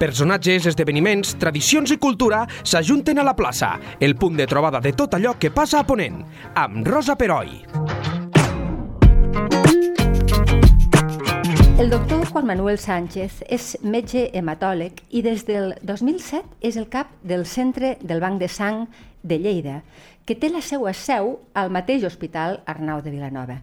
Personatges, 0.00 0.64
esdeveniments, 0.64 1.34
tradicions 1.36 1.90
i 1.92 1.98
cultura 2.00 2.46
s'ajunten 2.64 3.18
a 3.20 3.24
la 3.26 3.34
plaça, 3.36 3.74
el 4.00 4.14
punt 4.16 4.38
de 4.38 4.46
trobada 4.48 4.80
de 4.80 4.94
tot 4.96 5.12
allò 5.12 5.34
que 5.36 5.50
passa 5.52 5.82
a 5.82 5.84
Ponent, 5.84 6.22
amb 6.56 6.88
Rosa 6.88 7.18
Peroi. 7.20 7.58
El 11.76 11.92
doctor 11.92 12.24
Juan 12.30 12.48
Manuel 12.48 12.80
Sánchez 12.80 13.42
és 13.44 13.76
metge 13.84 14.30
hematòleg 14.32 15.04
i 15.12 15.20
des 15.20 15.44
del 15.44 15.74
2007 15.84 16.64
és 16.64 16.80
el 16.80 16.88
cap 16.88 17.12
del 17.20 17.44
Centre 17.44 17.98
del 18.00 18.24
Banc 18.24 18.40
de 18.40 18.48
Sang 18.48 18.86
de 19.20 19.36
Lleida, 19.36 19.82
que 20.24 20.32
té 20.32 20.48
la 20.48 20.64
seva 20.64 20.96
seu 20.96 21.34
al 21.52 21.68
mateix 21.68 22.08
hospital 22.08 22.62
Arnau 22.64 23.04
de 23.04 23.12
Vilanova. 23.12 23.60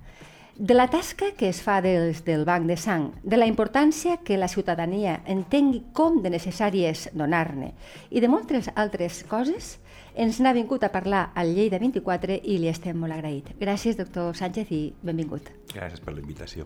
De 0.60 0.74
la 0.74 0.88
tasca 0.90 1.34
que 1.38 1.50
es 1.50 1.60
fa 1.62 1.84
des 1.86 2.24
del 2.26 2.44
Banc 2.44 2.66
de 2.66 2.80
Sang, 2.82 3.12
de 3.22 3.38
la 3.38 3.46
importància 3.46 4.16
que 4.26 4.40
la 4.42 4.48
ciutadania 4.50 5.20
entengui 5.30 5.84
com 5.94 6.16
de 6.24 6.32
necessari 6.34 6.82
és 6.90 7.04
donar-ne 7.14 7.76
i 8.10 8.24
de 8.24 8.30
moltes 8.32 8.72
altres 8.74 9.20
coses, 9.30 9.76
ens 10.18 10.40
n'ha 10.42 10.56
vingut 10.58 10.82
a 10.82 10.90
parlar 10.90 11.28
al 11.38 11.54
Lleida 11.54 11.78
24 11.78 12.40
i 12.42 12.58
li 12.58 12.72
estem 12.72 12.98
molt 12.98 13.14
agraït. 13.14 13.54
Gràcies, 13.62 14.00
doctor 14.02 14.34
Sánchez, 14.34 14.74
i 14.74 14.82
benvingut. 15.06 15.54
Gràcies 15.76 16.02
per 16.02 16.16
la 16.16 16.26
invitació. 16.26 16.66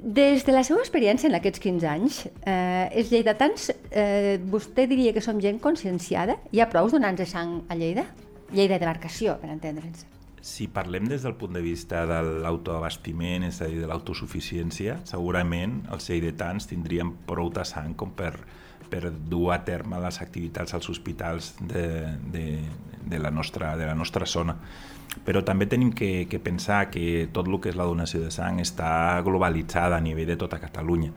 Des 0.00 0.48
de 0.48 0.56
la 0.56 0.64
seva 0.64 0.80
experiència 0.80 1.28
en 1.28 1.36
aquests 1.36 1.60
15 1.60 1.92
anys, 1.92 2.24
eh, 2.40 2.88
els 2.88 3.12
lleidatans, 3.12 3.68
eh, 3.90 4.40
vostè 4.40 4.88
diria 4.88 5.12
que 5.12 5.20
som 5.20 5.44
gent 5.44 5.60
conscienciada? 5.60 6.40
Hi 6.52 6.64
ha 6.64 6.72
prous 6.72 6.96
donants 6.96 7.20
de 7.20 7.28
sang 7.28 7.66
a 7.68 7.76
Lleida? 7.76 8.08
Lleida 8.50 8.78
de 8.78 8.86
marcació, 8.86 9.36
per 9.44 9.50
entendre'ns. 9.50 10.06
Si 10.44 10.66
parlem 10.68 11.06
des 11.08 11.24
del 11.24 11.36
punt 11.40 11.54
de 11.56 11.62
vista 11.64 12.02
de 12.08 12.18
l'autoabastiment, 12.44 13.46
és 13.48 13.62
a 13.64 13.68
dir, 13.70 13.80
de 13.80 13.88
l'autosuficiència, 13.88 14.98
segurament 15.08 15.80
els 15.94 16.10
lleidatans 16.10 16.68
tindrien 16.68 17.14
prou 17.28 17.48
de 17.54 17.64
sang 17.64 17.94
com 17.96 18.12
per, 18.12 18.34
per 18.92 19.08
dur 19.08 19.54
a 19.54 19.62
terme 19.64 20.00
les 20.04 20.20
activitats 20.20 20.76
als 20.76 20.90
hospitals 20.92 21.54
de, 21.62 21.86
de, 22.34 22.44
de, 23.06 23.22
la, 23.22 23.32
nostra, 23.32 23.72
de 23.80 23.88
la 23.88 23.96
nostra 23.96 24.28
zona 24.28 24.58
però 25.24 25.44
també 25.46 25.68
tenim 25.70 25.92
que, 25.94 26.26
que 26.28 26.40
pensar 26.42 26.88
que 26.90 27.28
tot 27.32 27.48
el 27.48 27.60
que 27.62 27.70
és 27.70 27.78
la 27.78 27.86
donació 27.86 28.20
de 28.24 28.32
sang 28.34 28.58
està 28.62 29.22
globalitzada 29.24 29.96
a 29.96 30.02
nivell 30.02 30.32
de 30.32 30.38
tota 30.40 30.58
Catalunya 30.58 31.12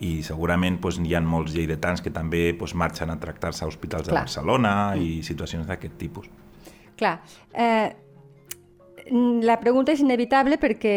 i 0.00 0.20
segurament 0.24 0.78
doncs, 0.80 1.00
hi 1.04 1.16
ha 1.16 1.20
molts 1.24 1.52
lleidatans 1.56 2.00
que 2.04 2.12
també 2.14 2.46
doncs, 2.52 2.76
marxen 2.78 3.10
a 3.12 3.18
tractar-se 3.20 3.64
a 3.64 3.68
hospitals 3.68 4.06
Clar. 4.06 4.14
de 4.14 4.20
Barcelona 4.20 4.74
mm. 4.94 5.02
i 5.02 5.24
situacions 5.26 5.66
d'aquest 5.68 5.98
tipus. 6.00 6.30
Clar. 6.96 7.18
Eh, 7.52 7.90
la 9.10 9.58
pregunta 9.62 9.92
és 9.92 10.02
inevitable 10.04 10.58
perquè 10.62 10.94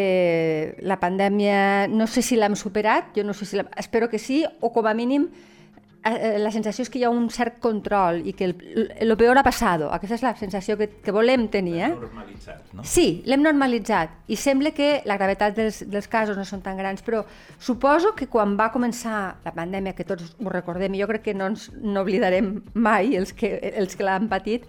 la 0.85 0.99
pandèmia 1.01 1.87
no 1.89 2.07
sé 2.07 2.21
si 2.21 2.37
l'hem 2.37 2.57
superat, 2.59 3.11
jo 3.17 3.25
no 3.25 3.33
sé 3.33 3.47
si 3.49 3.57
la, 3.57 3.67
espero 3.77 4.09
que 4.09 4.21
sí, 4.21 4.43
o 4.61 4.71
com 4.73 4.87
a 4.87 4.93
mínim 4.93 5.29
Eh, 6.03 6.35
la 6.35 6.49
sensació 6.51 6.83
és 6.83 6.89
que 6.91 6.99
hi 6.99 7.05
ha 7.07 7.09
un 7.13 7.29
cert 7.31 7.61
control 7.63 8.17
i 8.27 8.33
que 8.35 8.49
el, 8.49 8.53
el 9.05 9.15
peor 9.15 9.39
ha 9.39 9.43
passat. 9.45 9.85
Aquesta 9.95 10.17
és 10.17 10.23
la 10.25 10.33
sensació 10.35 10.75
que, 10.79 10.89
que 10.99 11.13
volem 11.15 11.45
tenir. 11.51 11.77
Eh? 11.79 11.91
normalitzat, 11.93 12.73
no? 12.75 12.83
Sí, 12.87 13.21
l'hem 13.29 13.39
normalitzat 13.45 14.17
i 14.27 14.35
sembla 14.39 14.73
que 14.75 14.89
la 15.07 15.15
gravetat 15.15 15.55
dels, 15.55 15.79
dels 15.87 16.09
casos 16.11 16.35
no 16.35 16.43
són 16.47 16.63
tan 16.65 16.75
grans, 16.79 17.05
però 17.05 17.21
suposo 17.55 18.11
que 18.17 18.27
quan 18.27 18.57
va 18.59 18.67
començar 18.73 19.21
la 19.45 19.55
pandèmia, 19.55 19.95
que 19.95 20.03
tots 20.07 20.35
ho 20.35 20.51
recordem, 20.51 20.91
i 20.97 21.05
jo 21.05 21.07
crec 21.13 21.29
que 21.29 21.37
no 21.39 21.47
ens 21.53 21.69
no 21.79 22.03
oblidarem 22.03 22.57
mai 22.75 23.15
els 23.15 23.31
que, 23.31 23.55
els 23.71 23.95
que 23.95 24.03
l'han 24.03 24.27
patit, 24.27 24.67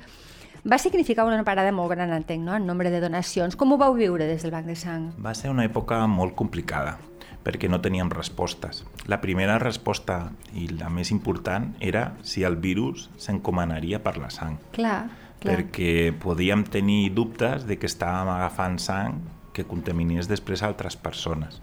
va 0.64 0.78
significar 0.78 1.26
una 1.28 1.44
parada 1.44 1.72
molt 1.72 1.92
gran, 1.92 2.12
entenc, 2.12 2.42
no? 2.44 2.54
en 2.56 2.66
nombre 2.66 2.90
de 2.90 3.00
donacions. 3.00 3.56
Com 3.56 3.72
ho 3.72 3.80
vau 3.80 3.94
viure 3.94 4.26
des 4.26 4.42
del 4.42 4.52
Banc 4.54 4.66
de 4.66 4.76
Sang? 4.76 5.10
Va 5.20 5.34
ser 5.36 5.52
una 5.52 5.66
època 5.68 6.04
molt 6.08 6.34
complicada 6.34 6.96
perquè 7.44 7.68
no 7.68 7.82
teníem 7.84 8.08
respostes. 8.08 8.86
La 9.04 9.20
primera 9.20 9.58
resposta, 9.60 10.32
i 10.56 10.64
la 10.72 10.88
més 10.88 11.10
important, 11.12 11.74
era 11.78 12.14
si 12.24 12.42
el 12.48 12.56
virus 12.56 13.10
s'encomanaria 13.20 14.00
per 14.00 14.16
la 14.16 14.30
sang. 14.32 14.56
Clar, 14.72 15.10
clar. 15.42 15.52
Perquè 15.52 16.14
podíem 16.24 16.64
tenir 16.64 17.12
dubtes 17.12 17.68
de 17.68 17.76
que 17.76 17.90
estàvem 17.90 18.32
agafant 18.32 18.80
sang 18.80 19.20
que 19.52 19.68
contaminés 19.68 20.30
després 20.32 20.64
altres 20.64 20.96
persones. 20.96 21.60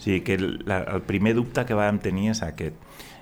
O 0.00 0.02
sigui 0.02 0.22
que 0.24 0.38
el, 0.40 0.62
la, 0.64 0.80
el 0.96 1.02
primer 1.04 1.34
dubte 1.36 1.66
que 1.68 1.76
vam 1.76 2.00
tenir 2.00 2.30
és 2.32 2.40
aquest 2.40 2.78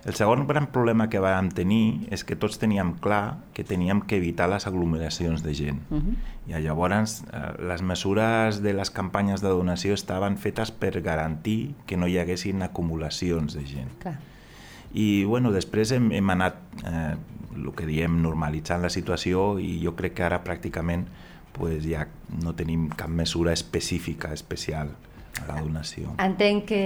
el 0.09 0.15
segon 0.15 0.47
gran 0.47 0.69
problema 0.71 1.09
que 1.11 1.19
vam 1.19 1.50
tenir 1.50 2.06
és 2.15 2.22
que 2.25 2.37
tots 2.39 2.61
teníem 2.62 2.94
clar 3.03 3.43
que 3.53 3.65
teníem 3.66 4.00
que 4.06 4.16
evitar 4.16 4.47
les 4.49 4.69
aglomeracions 4.71 5.43
de 5.43 5.55
gent. 5.55 5.83
Uh 5.91 5.99
-huh. 5.99 6.15
I 6.47 6.62
llavors 6.62 7.25
eh, 7.33 7.62
les 7.69 7.83
mesures 7.83 8.62
de 8.62 8.72
les 8.72 8.91
campanyes 8.91 9.41
de 9.41 9.49
donació 9.49 9.94
estaven 9.94 10.38
fetes 10.38 10.71
per 10.71 11.03
garantir 11.03 11.75
que 11.84 11.97
no 11.97 12.06
hi 12.06 12.19
haguessin 12.19 12.62
acumulacions 12.62 13.55
de 13.55 13.67
gent. 13.67 13.91
Clar. 13.99 14.21
I 14.94 15.25
bueno, 15.25 15.53
després 15.53 15.93
hem, 15.93 16.12
hem 16.12 16.31
anat, 16.31 16.55
eh, 16.87 17.17
el 17.55 17.72
que 17.75 17.84
diem, 17.84 18.22
normalitzant 18.22 18.83
la 18.83 18.88
situació 18.88 19.59
i 19.59 19.84
jo 19.84 19.94
crec 19.97 20.15
que 20.15 20.22
ara 20.22 20.44
pràcticament 20.44 21.06
pues, 21.53 21.84
ja 21.84 22.06
no 22.43 22.55
tenim 22.55 22.88
cap 22.88 23.11
mesura 23.11 23.53
específica, 23.53 24.33
especial 24.33 24.97
la 25.47 25.60
donació. 25.60 26.15
Entenc 26.22 26.66
que 26.71 26.82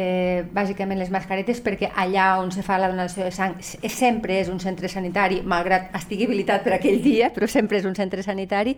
bàsicament 0.55 1.01
les 1.01 1.11
mascaretes 1.15 1.63
perquè 1.65 1.93
allà 1.97 2.35
on 2.43 2.53
se 2.55 2.65
fa 2.67 2.79
la 2.83 2.91
donació 2.93 3.25
de 3.25 3.33
sang 3.35 3.57
sempre 3.63 4.41
és 4.41 4.53
un 4.53 4.61
centre 4.61 4.91
sanitari, 4.93 5.43
malgrat 5.43 5.91
estigui 5.97 6.29
habilitat 6.29 6.67
per 6.67 6.77
aquell 6.79 7.03
dia, 7.03 7.33
però 7.35 7.49
sempre 7.49 7.81
és 7.81 7.89
un 7.89 7.97
centre 7.99 8.23
sanitari. 8.27 8.77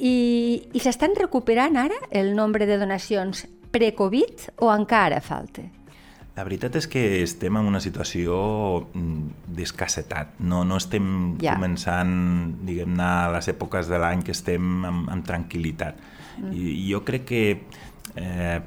I, 0.00 0.14
i 0.72 0.80
s'estan 0.80 1.16
recuperant 1.18 1.76
ara 1.76 1.96
el 2.10 2.34
nombre 2.36 2.66
de 2.66 2.78
donacions 2.80 3.44
pre-Covid 3.70 4.50
o 4.64 4.70
encara 4.72 5.20
falta? 5.20 5.66
La 6.36 6.44
veritat 6.46 6.76
és 6.78 6.86
que 6.88 7.00
estem 7.20 7.56
en 7.58 7.66
una 7.68 7.82
situació 7.82 8.36
mm, 8.94 9.50
d'escassetat. 9.56 10.38
No, 10.46 10.62
no 10.64 10.78
estem 10.80 11.06
ja. 11.42 11.56
començant, 11.58 12.12
diguem-ne, 12.64 13.04
a 13.04 13.32
les 13.34 13.50
èpoques 13.52 13.90
de 13.90 13.98
l'any 14.00 14.22
que 14.24 14.32
estem 14.32 14.86
amb, 14.88 15.10
amb 15.12 15.26
tranquil·litat. 15.26 15.98
Mm. 16.38 16.52
I 16.54 16.86
jo 16.86 17.02
crec 17.04 17.26
que 17.28 17.42
eh, 18.16 18.60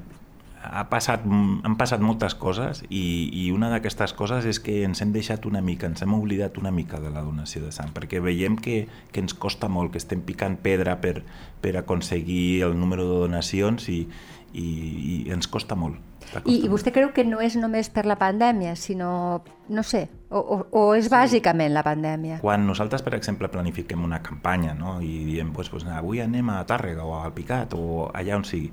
ha 0.64 0.84
passat, 0.90 1.24
han 1.28 1.76
passat 1.80 2.02
moltes 2.04 2.36
coses 2.40 2.84
i, 2.88 3.04
i 3.44 3.50
una 3.52 3.70
d'aquestes 3.74 4.14
coses 4.18 4.48
és 4.50 4.62
que 4.64 4.82
ens 4.88 5.04
hem 5.04 5.12
deixat 5.16 5.48
una 5.50 5.62
mica, 5.62 5.90
ens 5.90 6.04
hem 6.06 6.14
oblidat 6.16 6.58
una 6.62 6.72
mica 6.72 7.02
de 7.04 7.12
la 7.14 7.24
donació 7.26 7.64
de 7.66 7.74
sang, 7.76 7.92
perquè 7.96 8.22
veiem 8.24 8.56
que, 8.56 8.86
que 9.12 9.24
ens 9.24 9.36
costa 9.36 9.68
molt, 9.68 9.92
que 9.92 10.02
estem 10.02 10.24
picant 10.24 10.56
pedra 10.64 11.00
per, 11.04 11.20
per 11.62 11.76
aconseguir 11.82 12.64
el 12.70 12.80
número 12.80 13.08
de 13.10 13.20
donacions 13.26 13.90
i, 13.92 14.06
i, 14.54 14.66
i 14.66 15.16
ens 15.34 15.52
costa 15.52 15.76
molt. 15.76 16.00
I, 16.48 16.64
I 16.64 16.70
vostè 16.72 16.94
creu 16.96 17.12
que 17.14 17.26
no 17.28 17.42
és 17.44 17.58
només 17.60 17.90
per 17.94 18.06
la 18.10 18.16
pandèmia, 18.18 18.78
sinó, 18.80 19.44
no 19.70 19.84
sé, 19.86 20.06
o, 20.32 20.40
o, 20.40 20.58
o 20.72 20.84
és 20.98 21.10
sí. 21.10 21.12
bàsicament 21.14 21.74
la 21.76 21.84
pandèmia? 21.86 22.40
Quan 22.42 22.64
nosaltres, 22.66 23.04
per 23.06 23.18
exemple, 23.18 23.52
planifiquem 23.54 24.02
una 24.02 24.22
campanya 24.24 24.74
no? 24.78 24.96
i 25.04 25.26
diem, 25.28 25.52
pues, 25.54 25.70
pues, 25.70 25.86
avui 25.86 26.24
anem 26.24 26.50
a 26.56 26.62
Tàrrega 26.70 27.06
o 27.06 27.18
al 27.20 27.36
Picat 27.36 27.76
o 27.78 28.08
allà 28.16 28.40
on 28.40 28.48
sigui, 28.48 28.72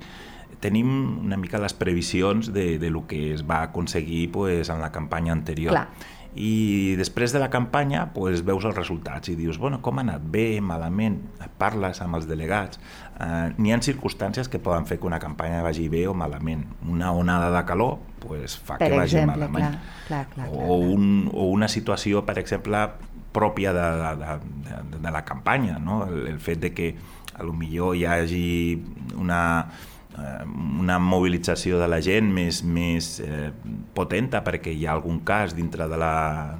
tenim 0.61 0.89
una 1.25 1.37
mica 1.37 1.59
les 1.59 1.73
previsions 1.73 2.53
de, 2.53 2.77
de 2.79 2.89
lo 2.93 3.05
que 3.09 3.33
es 3.33 3.43
va 3.49 3.63
aconseguir 3.63 4.31
pues, 4.31 4.69
en 4.69 4.81
la 4.81 4.91
campanya 4.91 5.33
anterior. 5.33 5.73
Clar. 5.73 6.19
I 6.31 6.95
després 6.95 7.33
de 7.35 7.41
la 7.43 7.49
campanya 7.51 8.05
pues, 8.15 8.39
veus 8.47 8.63
els 8.63 8.77
resultats 8.77 9.27
i 9.27 9.35
dius, 9.35 9.57
bueno, 9.59 9.81
com 9.83 9.99
ha 9.99 10.05
anat? 10.05 10.23
Bé, 10.23 10.61
malament? 10.63 11.17
Parles 11.59 11.99
amb 11.99 12.15
els 12.21 12.27
delegats. 12.29 12.79
Eh, 13.19 13.51
N'hi 13.57 13.73
ha 13.75 13.79
circumstàncies 13.83 14.47
que 14.47 14.61
poden 14.63 14.87
fer 14.87 15.01
que 15.01 15.09
una 15.09 15.19
campanya 15.19 15.59
vagi 15.65 15.89
bé 15.91 16.05
o 16.07 16.13
malament. 16.15 16.63
Una 16.87 17.11
onada 17.11 17.51
de 17.51 17.65
calor 17.67 17.97
pues, 18.23 18.55
fa 18.55 18.77
per 18.79 18.87
que 18.87 19.01
vagi 19.01 19.17
exemple, 19.17 19.35
malament. 19.35 19.75
Clar, 20.07 20.23
clar, 20.31 20.47
clar, 20.47 20.51
clar, 20.55 20.69
o, 20.69 20.79
un, 20.95 21.27
o 21.33 21.49
una 21.51 21.67
situació, 21.67 22.23
per 22.23 22.37
exemple, 22.39 22.85
pròpia 23.35 23.73
de, 23.75 23.87
de, 24.21 24.37
de, 24.69 24.99
de 25.03 25.11
la 25.11 25.25
campanya, 25.25 25.79
no? 25.79 26.05
el, 26.07 26.27
el 26.31 26.39
fet 26.39 26.63
de 26.63 26.71
que 26.73 26.93
a 27.35 27.43
lo 27.43 27.53
millor 27.53 27.95
hi 27.95 28.05
hagi 28.05 28.83
una, 29.19 29.41
una 30.19 30.97
mobilització 30.99 31.79
de 31.79 31.87
la 31.87 32.01
gent 32.03 32.27
més, 32.33 32.61
més 32.67 33.07
eh, 33.23 33.51
potenta 33.95 34.41
perquè 34.43 34.73
hi 34.73 34.85
ha 34.85 34.91
algun 34.95 35.21
cas 35.27 35.55
dintre 35.55 35.87
de 35.87 35.97
la, 35.99 36.11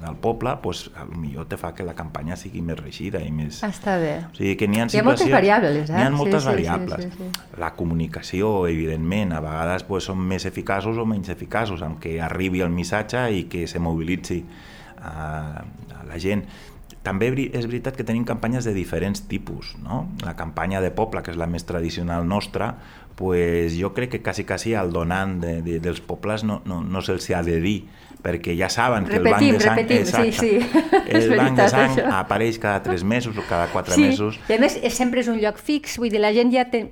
del 0.02 0.16
poble, 0.22 0.54
doncs, 0.62 0.86
millor 1.12 1.48
te 1.50 1.58
fa 1.60 1.72
que 1.76 1.84
la 1.86 1.94
campanya 1.98 2.36
sigui 2.40 2.62
més 2.64 2.80
reixida 2.80 3.20
i 3.20 3.30
més... 3.34 3.60
Està 3.66 3.98
bé. 4.00 4.14
O 4.30 4.38
sigui 4.38 4.56
que 4.60 4.68
n'hi 4.70 4.82
ha, 4.82 4.88
hi 4.88 5.02
ha 5.02 5.06
moltes 5.06 5.30
variables, 5.32 5.84
eh? 5.84 5.98
N'hi 5.98 6.08
ha 6.08 6.14
moltes 6.14 6.46
sí, 6.46 6.50
variables. 6.52 7.04
Sí, 7.04 7.10
sí, 7.12 7.28
sí, 7.28 7.30
sí. 7.36 7.60
La 7.60 7.72
comunicació, 7.76 8.52
evidentment, 8.72 9.36
a 9.36 9.44
vegades 9.44 9.86
pues, 9.88 10.08
són 10.08 10.24
més 10.32 10.48
eficaços 10.48 10.98
o 10.98 11.08
menys 11.08 11.32
eficaços, 11.34 11.84
amb 11.84 12.00
que 12.02 12.18
arribi 12.24 12.64
el 12.64 12.72
missatge 12.72 13.28
i 13.36 13.46
que 13.52 13.66
se 13.70 13.82
mobilitzi 13.82 14.42
a, 15.02 15.14
a 15.62 16.04
la 16.08 16.20
gent 16.22 16.46
també 17.02 17.32
és 17.50 17.66
veritat 17.66 17.96
que 17.98 18.06
tenim 18.06 18.24
campanyes 18.24 18.66
de 18.66 18.72
diferents 18.76 19.24
tipus. 19.26 19.74
No? 19.82 20.04
La 20.22 20.36
campanya 20.38 20.80
de 20.80 20.92
poble, 20.94 21.22
que 21.22 21.34
és 21.34 21.38
la 21.38 21.48
més 21.50 21.66
tradicional 21.66 22.26
nostra, 22.28 22.76
pues 23.16 23.76
jo 23.78 23.92
crec 23.94 24.10
que 24.10 24.22
quasi, 24.22 24.44
quasi 24.44 24.74
al 24.74 24.92
donant 24.92 25.40
de, 25.42 25.60
de, 25.62 25.78
dels 25.80 26.00
pobles 26.00 26.44
no, 26.44 26.60
no, 26.64 26.82
no 26.82 27.02
se'ls 27.04 27.30
ha 27.34 27.42
de 27.46 27.58
perquè 28.22 28.54
ja 28.56 28.68
saben 28.70 29.04
que 29.08 29.18
repetim, 29.18 29.56
el 29.56 29.58
banc 29.58 29.58
de 29.58 29.64
sang... 29.64 29.76
Repetim, 29.76 30.02
exacte, 30.02 30.32
sí, 30.32 30.32
sí. 30.38 31.02
El 31.10 31.16
és 31.18 31.26
banc 31.26 31.28
de 31.28 31.36
veritat, 31.36 31.70
sang 31.72 31.96
això. 31.96 32.04
apareix 32.20 32.58
cada 32.62 32.82
3 32.84 33.02
mesos 33.04 33.36
o 33.36 33.42
cada 33.48 33.66
4 33.72 33.94
Sí, 33.96 34.04
mesos. 34.06 34.38
i 34.48 34.54
a 34.54 34.58
més 34.62 34.76
és, 34.82 34.94
sempre 34.94 35.20
és 35.24 35.28
un 35.32 35.40
lloc 35.42 35.58
fix, 35.58 35.96
vull 35.98 36.10
dir, 36.12 36.20
la 36.22 36.30
gent 36.32 36.52
ja 36.54 36.64
té... 36.70 36.84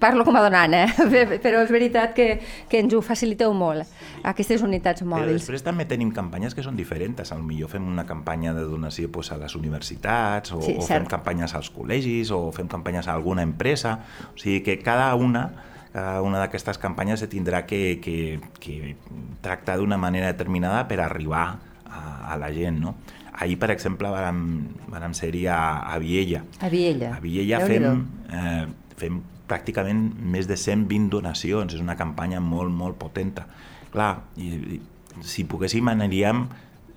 Parlo 0.00 0.24
com 0.24 0.36
a 0.36 0.42
donant, 0.46 0.72
eh? 0.74 0.86
però 1.44 1.60
és 1.64 1.70
veritat 1.70 2.14
que, 2.16 2.28
que 2.70 2.80
ens 2.80 2.94
ho 2.96 3.02
faciliteu 3.04 3.52
molt, 3.52 3.84
aquestes 4.24 4.62
unitats 4.64 5.02
Però 5.04 5.12
mòbils. 5.16 5.38
després 5.42 5.62
també 5.66 5.84
tenim 5.84 6.10
campanyes 6.16 6.54
que 6.56 6.64
són 6.64 6.76
diferents. 6.76 7.32
Al 7.32 7.42
millor 7.44 7.68
fem 7.68 7.84
una 7.86 8.06
campanya 8.08 8.54
de 8.56 8.64
donació 8.64 9.10
pues, 9.12 9.30
a 9.32 9.36
les 9.36 9.54
universitats, 9.58 10.52
o, 10.52 10.60
Sí, 10.62 10.72
o 10.78 10.82
fem 10.82 11.04
cert. 11.04 11.08
campanyes 11.08 11.54
als 11.54 11.70
col·legis, 11.74 12.30
o 12.32 12.48
fem 12.52 12.68
campanyes 12.68 13.08
a 13.08 13.14
alguna 13.14 13.42
empresa. 13.42 13.98
O 14.34 14.38
sigui 14.38 14.62
que 14.64 14.78
cada 14.82 15.14
una 15.14 15.50
cada 15.92 16.20
una 16.22 16.42
d'aquestes 16.42 16.78
campanyes 16.78 17.22
se 17.22 17.28
tindrà 17.30 17.64
que, 17.66 17.98
que, 18.04 18.38
que 18.60 18.96
tractar 19.44 19.78
d'una 19.80 19.98
manera 20.00 20.28
determinada 20.32 20.84
per 20.88 21.00
arribar 21.04 21.46
a, 21.88 22.02
a 22.32 22.36
la 22.40 22.52
gent. 22.52 22.80
No? 22.82 22.94
Ahir, 23.38 23.58
per 23.60 23.70
exemple, 23.70 24.10
vàrem, 24.10 24.44
vàrem 24.90 25.14
ser-hi 25.14 25.46
a, 25.46 25.58
a 25.86 25.98
Viella. 26.02 26.42
A 26.60 26.70
Viella. 26.72 27.12
A 27.16 27.20
Viella 27.22 27.60
fem, 27.64 28.06
eh, 28.34 28.64
fem 28.98 29.20
pràcticament 29.48 30.08
més 30.18 30.48
de 30.50 30.58
120 30.58 31.08
donacions, 31.12 31.74
és 31.74 31.82
una 31.82 31.96
campanya 31.96 32.42
molt, 32.44 32.74
molt 32.74 32.98
potenta. 33.00 33.46
Clar, 33.92 34.12
i, 34.36 34.50
i, 34.76 34.80
si 35.24 35.46
poguéssim 35.48 35.88
aniríem 35.88 36.48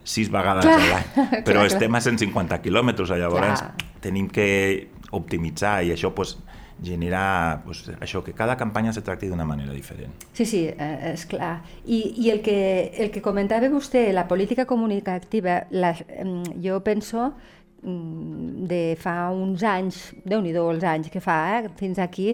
sis 0.03 0.31
vegades 0.33 0.65
Clar, 0.65 0.79
a 0.79 0.87
l'any, 0.89 1.09
clar, 1.13 1.43
però 1.45 1.61
clar. 1.61 1.69
estem 1.69 1.95
a 1.95 2.01
150 2.01 2.57
quilòmetres, 2.65 3.13
llavors 3.21 3.61
Clar. 3.61 3.91
tenim 4.01 4.27
que 4.33 4.47
optimitzar 5.13 5.81
i 5.85 5.93
això 5.93 6.09
pues, 6.15 6.35
generar 6.81 7.61
pues, 7.63 7.85
això, 7.99 8.23
que 8.25 8.33
cada 8.33 8.57
campanya 8.57 8.93
se 8.93 9.03
tracti 9.05 9.29
d'una 9.29 9.45
manera 9.45 9.73
diferent. 9.73 10.13
Sí, 10.33 10.45
sí, 10.45 10.65
eh, 10.67 11.13
és 11.13 11.25
clar. 11.29 11.61
I, 11.85 12.01
i 12.25 12.31
el, 12.33 12.41
que, 12.41 12.57
el 12.97 13.11
que 13.13 13.21
comentava 13.21 13.69
vostè, 13.69 14.09
la 14.13 14.27
política 14.27 14.65
comunicativa, 14.65 15.61
la, 15.71 15.93
em, 16.17 16.41
jo 16.63 16.81
penso 16.85 17.31
mm, 17.83 18.65
de 18.71 18.81
fa 19.01 19.29
uns 19.35 19.63
anys, 19.63 20.01
déu 20.25 20.41
nhi 20.41 20.55
els 20.57 20.83
anys 20.83 21.13
que 21.13 21.21
fa, 21.21 21.39
eh, 21.59 21.71
fins 21.77 22.01
aquí, 22.01 22.33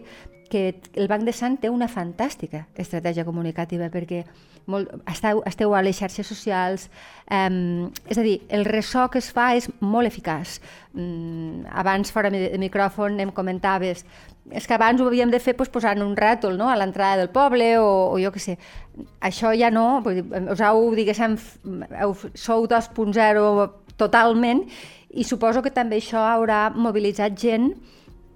que 0.52 0.80
el 0.96 1.08
Banc 1.08 1.26
de 1.28 1.34
Sant 1.36 1.58
té 1.62 1.72
una 1.72 1.90
fantàstica 1.92 2.66
estratègia 2.76 3.26
comunicativa 3.28 3.90
perquè 3.94 4.24
molt, 4.68 4.92
esteu, 5.08 5.42
esteu 5.48 5.74
a 5.76 5.82
les 5.84 5.98
xarxes 5.98 6.28
socials, 6.28 6.88
um, 7.32 7.88
és 8.08 8.18
a 8.20 8.26
dir, 8.26 8.42
el 8.54 8.66
ressò 8.68 9.08
que 9.12 9.22
es 9.24 9.30
fa 9.34 9.54
és 9.56 9.70
molt 9.80 10.10
eficaç. 10.10 10.58
Mm, 10.94 11.68
abans, 11.72 12.12
fora 12.12 12.32
de 12.34 12.58
micròfon, 12.60 13.20
em 13.24 13.32
comentaves 13.32 14.04
és 14.52 14.68
que 14.68 14.76
abans 14.76 15.02
ho 15.02 15.08
havíem 15.10 15.32
de 15.32 15.40
fer 15.44 15.54
doncs, 15.58 15.72
posant 15.72 16.02
un 16.04 16.14
ràtol 16.16 16.56
no? 16.60 16.70
a 16.72 16.78
l'entrada 16.80 17.20
del 17.20 17.32
poble 17.34 17.74
o, 17.82 18.14
o 18.14 18.20
jo 18.22 18.32
què 18.32 18.40
sé. 18.40 18.58
Això 19.20 19.52
ja 19.58 19.70
no, 19.74 20.00
vull 20.06 20.22
dir, 20.22 20.44
us 20.54 20.64
heu, 20.64 20.94
diguéssim, 20.96 21.36
heu, 22.00 22.16
sou 22.34 22.68
2.0 22.72 23.68
totalment 24.00 24.64
i 25.10 25.26
suposo 25.28 25.64
que 25.66 25.74
també 25.74 26.00
això 26.00 26.24
haurà 26.24 26.68
mobilitzat 26.76 27.36
gent 27.40 27.74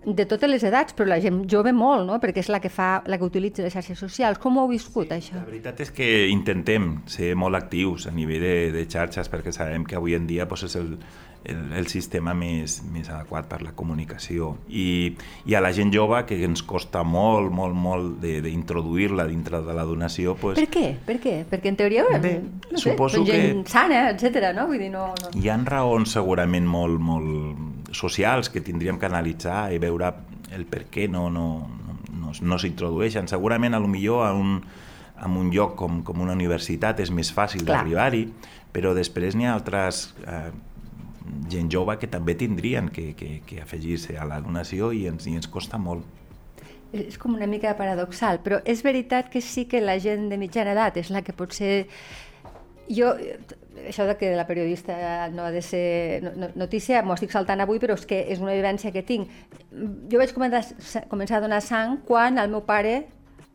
de 0.05 0.25
totes 0.25 0.49
les 0.49 0.63
edats, 0.65 0.95
però 0.97 1.05
la 1.11 1.19
gent 1.21 1.43
jove 1.51 1.69
molt, 1.77 2.07
no? 2.07 2.15
perquè 2.19 2.41
és 2.41 2.49
la 2.49 2.59
que 2.59 2.69
fa, 2.73 3.03
la 3.05 3.19
que 3.21 3.27
utilitza 3.27 3.61
les 3.61 3.73
xarxes 3.75 3.99
socials. 4.01 4.39
Com 4.41 4.57
ho 4.57 4.63
heu 4.65 4.71
viscut, 4.71 5.11
això? 5.13 5.35
La 5.37 5.45
veritat 5.45 5.79
és 5.85 5.91
que 5.93 6.07
intentem 6.33 7.01
ser 7.05 7.35
molt 7.37 7.55
actius 7.59 8.07
a 8.09 8.11
nivell 8.15 8.41
de, 8.41 8.55
de 8.73 8.85
xarxes 8.89 9.29
perquè 9.29 9.53
sabem 9.53 9.85
que 9.85 9.95
avui 9.99 10.15
en 10.17 10.25
dia 10.25 10.47
pues, 10.49 10.63
és 10.65 10.75
el, 10.79 10.95
el, 11.45 11.59
el 11.77 11.85
sistema 11.89 12.33
més, 12.33 12.79
més 12.89 13.09
adequat 13.13 13.45
per 13.49 13.61
la 13.61 13.75
comunicació 13.77 14.55
i, 14.69 15.13
i 15.45 15.53
a 15.57 15.61
la 15.61 15.69
gent 15.73 15.93
jove 15.93 16.23
que 16.25 16.39
ens 16.45 16.63
costa 16.65 17.03
molt, 17.05 17.51
molt, 17.53 17.77
molt 17.77 18.17
de- 18.25 18.39
d'introduir-la 18.45 19.27
dintre 19.29 19.61
de 19.61 19.73
la 19.77 19.85
donació 19.85 20.33
pues, 20.33 20.57
Per 20.57 20.65
què? 20.69 20.95
Per 21.05 21.19
què? 21.21 21.35
Perquè 21.49 21.69
en 21.75 21.77
teoria 21.77 22.05
Bé, 22.21 22.39
no 22.71 22.77
sé, 22.77 22.91
suposo 22.91 23.21
gent 23.25 23.63
que- 23.65 23.71
sana, 23.77 24.07
etc. 24.15 24.49
no? 24.57 24.65
Vull 24.69 24.81
dir, 24.81 24.89
no, 24.93 25.11
no... 25.21 25.29
hi 25.37 25.45
ha 25.49 25.57
raons 25.61 26.17
segurament 26.17 26.65
molt, 26.65 26.97
molt 27.01 27.70
socials 27.91 28.49
que 28.49 28.61
tindríem 28.61 28.99
que 28.99 29.09
analitzar 29.09 29.71
i 29.73 29.79
veure 29.81 30.13
el 30.55 30.65
per 30.69 30.85
què 30.91 31.07
no, 31.09 31.29
no, 31.31 31.45
no, 32.17 32.31
no 32.33 32.59
s'introdueixen. 32.59 33.29
Segurament, 33.31 33.75
a 33.75 33.79
lo 33.79 33.89
millor, 33.91 34.25
a 34.27 34.33
un, 34.37 34.59
en 35.21 35.37
un 35.37 35.51
lloc 35.53 35.77
com, 35.79 36.01
com 36.07 36.23
una 36.23 36.35
universitat 36.37 36.99
és 37.03 37.11
més 37.13 37.31
fàcil 37.33 37.65
d'arribar-hi, 37.67 38.25
però 38.73 38.95
després 38.97 39.35
n'hi 39.35 39.47
ha 39.47 39.55
altres 39.55 40.09
eh, 40.25 40.49
gent 41.51 41.69
jove 41.71 41.97
que 42.01 42.09
també 42.11 42.35
tindrien 42.39 42.89
que, 42.93 43.11
que, 43.17 43.41
que 43.45 43.61
afegir-se 43.61 44.17
a 44.17 44.25
la 44.27 44.41
donació 44.41 44.91
i 44.95 45.05
ens, 45.11 45.27
i 45.29 45.35
ens 45.37 45.49
costa 45.51 45.79
molt. 45.81 46.07
És 46.91 47.15
com 47.19 47.37
una 47.37 47.47
mica 47.47 47.71
paradoxal, 47.79 48.41
però 48.43 48.59
és 48.67 48.81
veritat 48.83 49.29
que 49.31 49.39
sí 49.41 49.63
que 49.71 49.79
la 49.79 49.95
gent 50.03 50.27
de 50.31 50.39
mitjana 50.39 50.73
edat 50.75 50.99
és 50.99 51.11
la 51.13 51.23
que 51.23 51.35
potser... 51.35 51.85
Jo, 52.91 53.13
això 53.89 54.05
de 54.07 54.15
que 54.17 54.33
la 54.35 54.45
periodista 54.47 55.29
no 55.33 55.43
ha 55.47 55.51
de 55.51 55.61
ser 55.61 56.21
no- 56.23 56.31
no- 56.35 56.51
notícia, 56.55 57.01
m'ho 57.03 57.13
estic 57.15 57.31
saltant 57.31 57.61
avui, 57.61 57.79
però 57.79 57.93
és 57.97 58.05
que 58.05 58.25
és 58.31 58.39
una 58.39 58.53
vivència 58.53 58.91
que 58.91 59.03
tinc. 59.03 59.29
Jo 60.11 60.17
vaig 60.21 60.33
començar, 60.33 60.63
començar 61.09 61.37
a 61.37 61.41
donar 61.41 61.61
sang 61.61 61.99
quan 62.05 62.37
el 62.37 62.49
meu 62.49 62.61
pare 62.65 63.07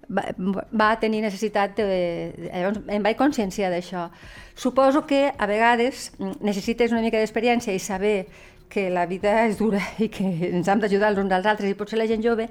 va, 0.08 0.24
va 0.72 0.90
tenir 1.00 1.20
necessitat 1.22 1.76
de... 1.76 2.32
Llavors 2.52 2.80
em 2.88 3.02
vaig 3.02 3.16
conscienciar 3.18 3.70
d'això. 3.72 4.08
Suposo 4.54 5.06
que 5.06 5.32
a 5.36 5.46
vegades 5.46 6.12
necessites 6.40 6.92
una 6.92 7.02
mica 7.02 7.18
d'experiència 7.18 7.74
i 7.74 7.78
saber 7.82 8.26
que 8.68 8.88
la 8.90 9.06
vida 9.06 9.44
és 9.46 9.58
dura 9.58 9.80
i 9.98 10.08
que 10.08 10.24
ens 10.52 10.66
hem 10.68 10.80
d'ajudar 10.80 11.10
els 11.12 11.18
uns 11.22 11.32
als 11.32 11.46
altres 11.46 11.70
i 11.70 11.74
potser 11.78 11.98
la 11.98 12.06
gent 12.06 12.22
jove 12.24 12.48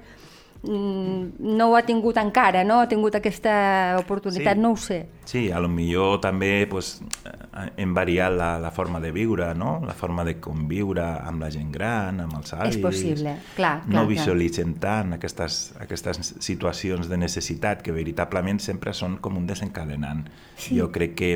no 0.68 1.68
ho 1.70 1.76
ha 1.78 1.82
tingut 1.86 2.18
encara, 2.18 2.64
no 2.64 2.80
ha 2.82 2.88
tingut 2.90 3.16
aquesta 3.16 3.98
oportunitat, 4.00 4.56
Sí. 4.56 4.62
no 4.62 4.72
ho 4.72 4.78
sé. 4.78 5.08
Sí, 5.26 5.52
a 5.52 5.60
lo 5.60 5.68
millor 5.70 6.20
també 6.22 6.68
pues, 6.70 7.02
eh, 7.26 7.72
hem 7.78 7.94
variat 7.94 8.32
la, 8.34 8.60
la 8.60 8.72
forma 8.72 9.00
de 9.00 9.12
viure, 9.12 9.54
no? 9.56 9.82
la 9.86 9.94
forma 9.94 10.24
de 10.24 10.40
conviure 10.40 11.02
amb 11.04 11.42
la 11.42 11.50
gent 11.52 11.72
gran, 11.72 12.20
amb 12.20 12.34
els 12.38 12.54
avis. 12.54 12.76
És 12.76 12.82
possible, 12.82 13.36
clar, 13.56 13.82
clar, 13.82 13.88
No 13.88 14.02
clar. 14.04 14.08
visualitzem 14.08 14.74
tant 14.82 15.14
aquestes, 15.14 15.74
aquestes 15.80 16.36
situacions 16.40 17.10
de 17.10 17.18
necessitat 17.18 17.82
que 17.82 17.92
veritablement 17.92 18.60
sempre 18.60 18.94
són 18.94 19.18
com 19.18 19.38
un 19.38 19.48
desencadenant. 19.48 20.28
Sí. 20.58 20.78
Jo 20.78 20.92
crec 20.92 21.16
que 21.16 21.32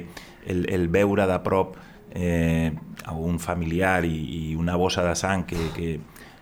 el, 0.46 0.66
el 0.70 0.88
veure 0.90 1.26
de 1.28 1.40
prop 1.46 1.76
eh, 2.12 2.72
a 3.06 3.14
un 3.14 3.40
familiar 3.40 4.04
i, 4.06 4.52
i 4.52 4.56
una 4.56 4.76
bossa 4.76 5.04
de 5.06 5.16
sang 5.16 5.46
que, 5.46 5.58
que, 5.76 6.00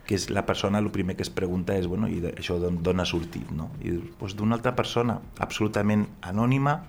que 0.08 0.16
és 0.16 0.30
la 0.32 0.46
persona 0.48 0.80
el 0.80 0.90
primer 0.92 1.18
que 1.20 1.26
es 1.26 1.32
pregunta 1.34 1.76
és 1.76 1.88
bueno, 1.92 2.08
i 2.08 2.22
això 2.32 2.58
d'on 2.62 3.04
ha 3.04 3.06
sortit 3.06 3.50
no? 3.52 3.70
i 3.84 3.98
pues, 4.20 4.38
d'una 4.40 4.56
altra 4.56 4.74
persona 4.76 5.20
absolutament 5.44 6.08
anònima 6.22 6.80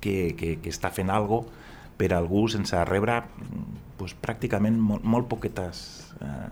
que, 0.00 0.32
que, 0.38 0.56
que 0.64 0.72
està 0.72 0.90
fent 0.90 1.12
algo 1.12 1.44
per 2.00 2.14
algú 2.16 2.46
sense 2.50 2.78
rebre 2.88 3.20
pues, 4.00 4.16
pràcticament 4.18 4.80
molt, 4.80 5.04
molt 5.04 5.28
poquetes 5.30 5.84
eh, 6.24 6.48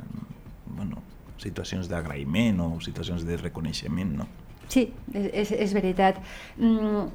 bueno, 0.76 1.00
situacions 1.40 1.88
d'agraïment 1.90 2.60
o 2.60 2.68
situacions 2.84 3.24
de 3.26 3.40
reconeixement 3.40 4.14
no? 4.20 4.28
Sí, 4.70 4.84
és, 5.10 5.50
és 5.50 5.72
veritat. 5.74 6.20
Mm, 6.60 7.08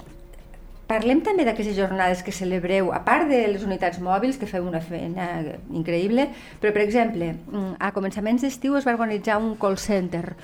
parlem 0.88 1.22
també 1.26 1.46
d'aquestes 1.48 1.78
jornades 1.78 2.22
que 2.24 2.34
celebreu, 2.36 2.92
a 2.94 3.02
part 3.06 3.30
de 3.30 3.42
les 3.50 3.64
unitats 3.66 4.00
mòbils, 4.04 4.38
que 4.38 4.50
feu 4.50 4.66
una 4.68 4.81
feina 4.83 5.28
increïble, 5.74 6.30
però, 6.62 6.74
per 6.74 6.83
exemple, 6.83 7.33
mm, 7.33 7.78
a 7.80 7.92
començaments 7.92 8.45
d'estiu 8.45 8.78
es 8.78 8.86
va 8.86 8.94
organitzar 8.94 9.40
un 9.42 9.56
call 9.57 9.78
center 9.78 10.36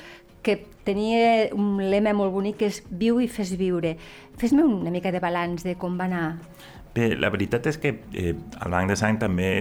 que 0.41 0.57
tenia 0.83 1.49
un 1.53 1.77
lema 1.91 2.13
molt 2.17 2.33
bonic 2.33 2.57
que 2.57 2.71
és 2.71 2.81
viu 2.89 3.19
i 3.21 3.27
fes 3.29 3.53
viure. 3.57 3.95
Fes-me 4.41 4.63
una 4.65 4.89
mica 4.89 5.11
de 5.11 5.21
balanç 5.21 5.63
de 5.63 5.75
com 5.77 5.97
va 5.97 6.09
anar. 6.09 6.39
Bé, 6.95 7.13
la 7.15 7.29
veritat 7.29 7.67
és 7.67 7.77
que 7.77 7.93
eh, 8.13 8.33
al 8.59 8.73
Banc 8.73 8.89
de 8.89 8.97
Sang 8.99 9.19
també 9.21 9.51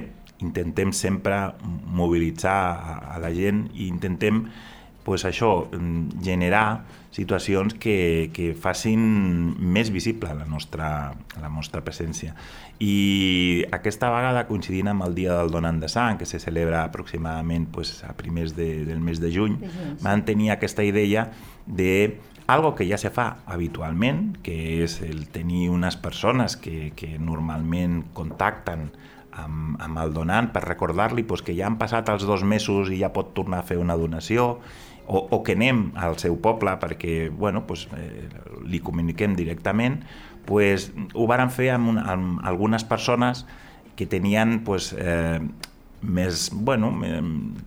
intentem 0.40 0.92
sempre 0.96 1.52
mobilitzar 1.60 2.56
a, 2.72 2.96
a 3.14 3.18
la 3.22 3.30
gent 3.34 3.66
i 3.74 3.86
intentem 3.90 4.46
pues, 5.10 5.24
això, 5.26 5.66
mm, 5.72 6.22
generar 6.22 6.84
situacions 7.10 7.74
que, 7.74 8.30
que 8.32 8.52
facin 8.54 9.00
més 9.58 9.90
visible 9.90 10.30
la 10.38 10.46
nostra, 10.46 11.16
la 11.42 11.48
nostra 11.50 11.82
presència. 11.82 12.36
I 12.78 13.66
aquesta 13.74 14.12
vegada, 14.14 14.46
coincidint 14.46 14.92
amb 14.92 15.02
el 15.08 15.18
Dia 15.18 15.34
del 15.40 15.50
Donant 15.50 15.82
de 15.82 15.90
Sang, 15.90 16.14
que 16.14 16.30
se 16.30 16.38
celebra 16.38 16.84
aproximadament 16.84 17.66
pues, 17.74 18.04
a 18.06 18.14
primers 18.14 18.54
de, 18.54 18.84
del 18.86 19.02
mes 19.02 19.18
de 19.18 19.34
juny, 19.34 19.58
van 19.98 20.22
tenir 20.24 20.52
aquesta 20.54 20.86
idea 20.86 21.32
de 21.66 22.20
algo 22.46 22.76
que 22.78 22.86
ja 22.86 22.94
se 22.96 23.10
fa 23.10 23.40
habitualment, 23.50 24.36
que 24.46 24.84
és 24.84 25.00
el 25.02 25.26
tenir 25.26 25.72
unes 25.74 25.98
persones 25.98 26.54
que, 26.54 26.92
que 26.94 27.16
normalment 27.18 28.04
contacten 28.14 28.92
amb, 29.32 29.76
amb 29.82 29.98
el 30.02 30.14
donant 30.14 30.50
per 30.54 30.62
recordar-li 30.66 31.24
pues, 31.26 31.42
que 31.46 31.54
ja 31.56 31.68
han 31.68 31.78
passat 31.82 32.08
els 32.12 32.26
dos 32.28 32.44
mesos 32.44 32.90
i 32.90 33.00
ja 33.02 33.12
pot 33.14 33.34
tornar 33.36 33.62
a 33.62 33.66
fer 33.66 33.78
una 33.80 33.96
donació, 33.98 34.60
o, 35.10 35.26
o 35.34 35.40
que 35.42 35.56
anem 35.58 35.88
al 35.98 36.14
seu 36.22 36.36
poble 36.38 36.76
perquè 36.78 37.28
bueno, 37.34 37.64
pues, 37.66 37.88
eh, 37.98 38.28
li 38.70 38.78
comuniquem 38.78 39.34
directament, 39.34 40.04
pues, 40.46 40.90
ho 41.14 41.26
varen 41.26 41.50
fer 41.50 41.72
amb, 41.74 41.90
una, 41.94 42.06
amb 42.12 42.46
algunes 42.46 42.86
persones 42.86 43.44
que 43.98 44.06
tenien 44.06 44.60
pues, 44.64 44.92
eh, 44.96 45.40
més, 46.00 46.48
bueno, 46.54 46.92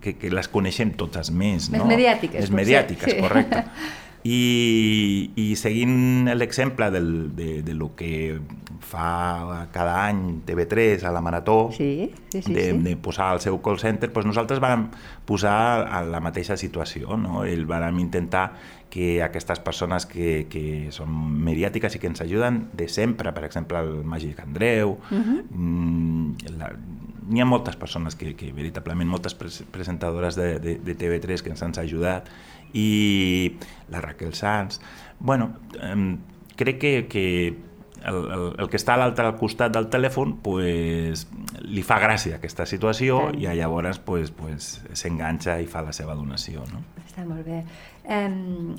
que, 0.02 0.16
que 0.18 0.32
les 0.32 0.48
coneixem 0.50 0.96
totes 0.98 1.30
més. 1.36 1.68
Més 1.70 1.84
no? 1.84 1.90
mediàtiques, 1.90 2.48
Més 2.48 2.56
mediàtiques, 2.64 3.12
sí. 3.12 3.20
correcte. 3.22 3.66
I, 4.24 5.32
i 5.36 5.48
seguint 5.60 6.30
l'exemple 6.32 6.88
del, 6.92 7.36
de, 7.36 7.62
de 7.62 7.74
lo 7.76 7.90
que 8.00 8.40
fa 8.84 9.68
cada 9.74 10.06
any 10.06 10.44
TV3 10.46 11.04
a 11.04 11.12
la 11.12 11.22
Marató, 11.22 11.72
Sí, 11.76 12.12
sí, 12.30 12.42
sí, 12.42 12.54
de, 12.54 12.72
sí. 12.72 12.78
de 12.78 12.96
posar 12.98 13.32
al 13.34 13.42
seu 13.42 13.60
call 13.64 13.80
center, 13.82 14.12
doncs 14.14 14.30
nosaltres 14.30 14.62
vam 14.64 14.90
posar 15.28 15.88
a 15.88 16.04
la 16.08 16.22
mateixa 16.24 16.56
situació. 16.60 17.18
No? 17.18 17.44
El 17.44 17.66
vam 17.68 18.00
intentar 18.00 18.52
que 18.94 19.24
aquestes 19.26 19.58
persones 19.60 20.06
que, 20.06 20.46
que 20.52 20.92
són 20.94 21.10
mediàtiques 21.44 21.96
i 21.98 22.00
que 22.00 22.12
ens 22.12 22.22
ajuden 22.22 22.68
de 22.78 22.86
sempre, 22.88 23.34
per 23.34 23.48
exemple 23.48 23.80
el 23.82 24.04
Màgic 24.06 24.44
Andreu, 24.44 25.00
uh 25.00 25.18
-huh. 25.18 25.40
mm, 25.50 26.54
la, 26.60 26.70
n'hi 27.28 27.42
ha 27.42 27.46
moltes 27.46 27.76
persones 27.76 28.16
que, 28.16 28.36
que 28.36 28.52
veritablement, 28.54 29.10
moltes 29.10 29.34
pres 29.34 29.64
presentadores 29.72 30.36
de, 30.36 30.60
de, 30.60 30.76
de 30.78 30.96
TV3 30.98 31.42
que 31.42 31.50
ens 31.50 31.64
han 31.64 31.74
ajudat, 31.80 32.30
i 32.74 33.56
la 33.90 34.02
Raquel 34.02 34.34
Sanz. 34.34 34.80
bueno, 35.20 35.58
eh, 35.80 36.18
crec 36.56 36.80
que, 36.80 37.08
que 37.08 37.56
el, 38.06 38.16
el, 38.16 38.56
el 38.60 38.70
que 38.70 38.78
està 38.78 38.96
a 38.96 39.00
l'altre 39.02 39.30
costat 39.40 39.74
del 39.74 39.88
telèfon 39.92 40.36
pues, 40.44 41.26
li 41.64 41.84
fa 41.86 42.00
gràcia 42.04 42.38
aquesta 42.38 42.66
situació 42.70 43.20
Tant. 43.30 43.40
i 43.40 43.48
llavors 43.60 44.02
pues, 44.04 44.34
pues, 44.36 44.74
s'enganxa 44.94 45.60
i 45.62 45.70
fa 45.70 45.84
la 45.86 45.94
seva 45.96 46.16
donació. 46.20 46.66
No? 46.72 46.84
Està 47.06 47.26
molt 47.28 47.48
bé. 47.48 47.64
Um, 48.04 48.76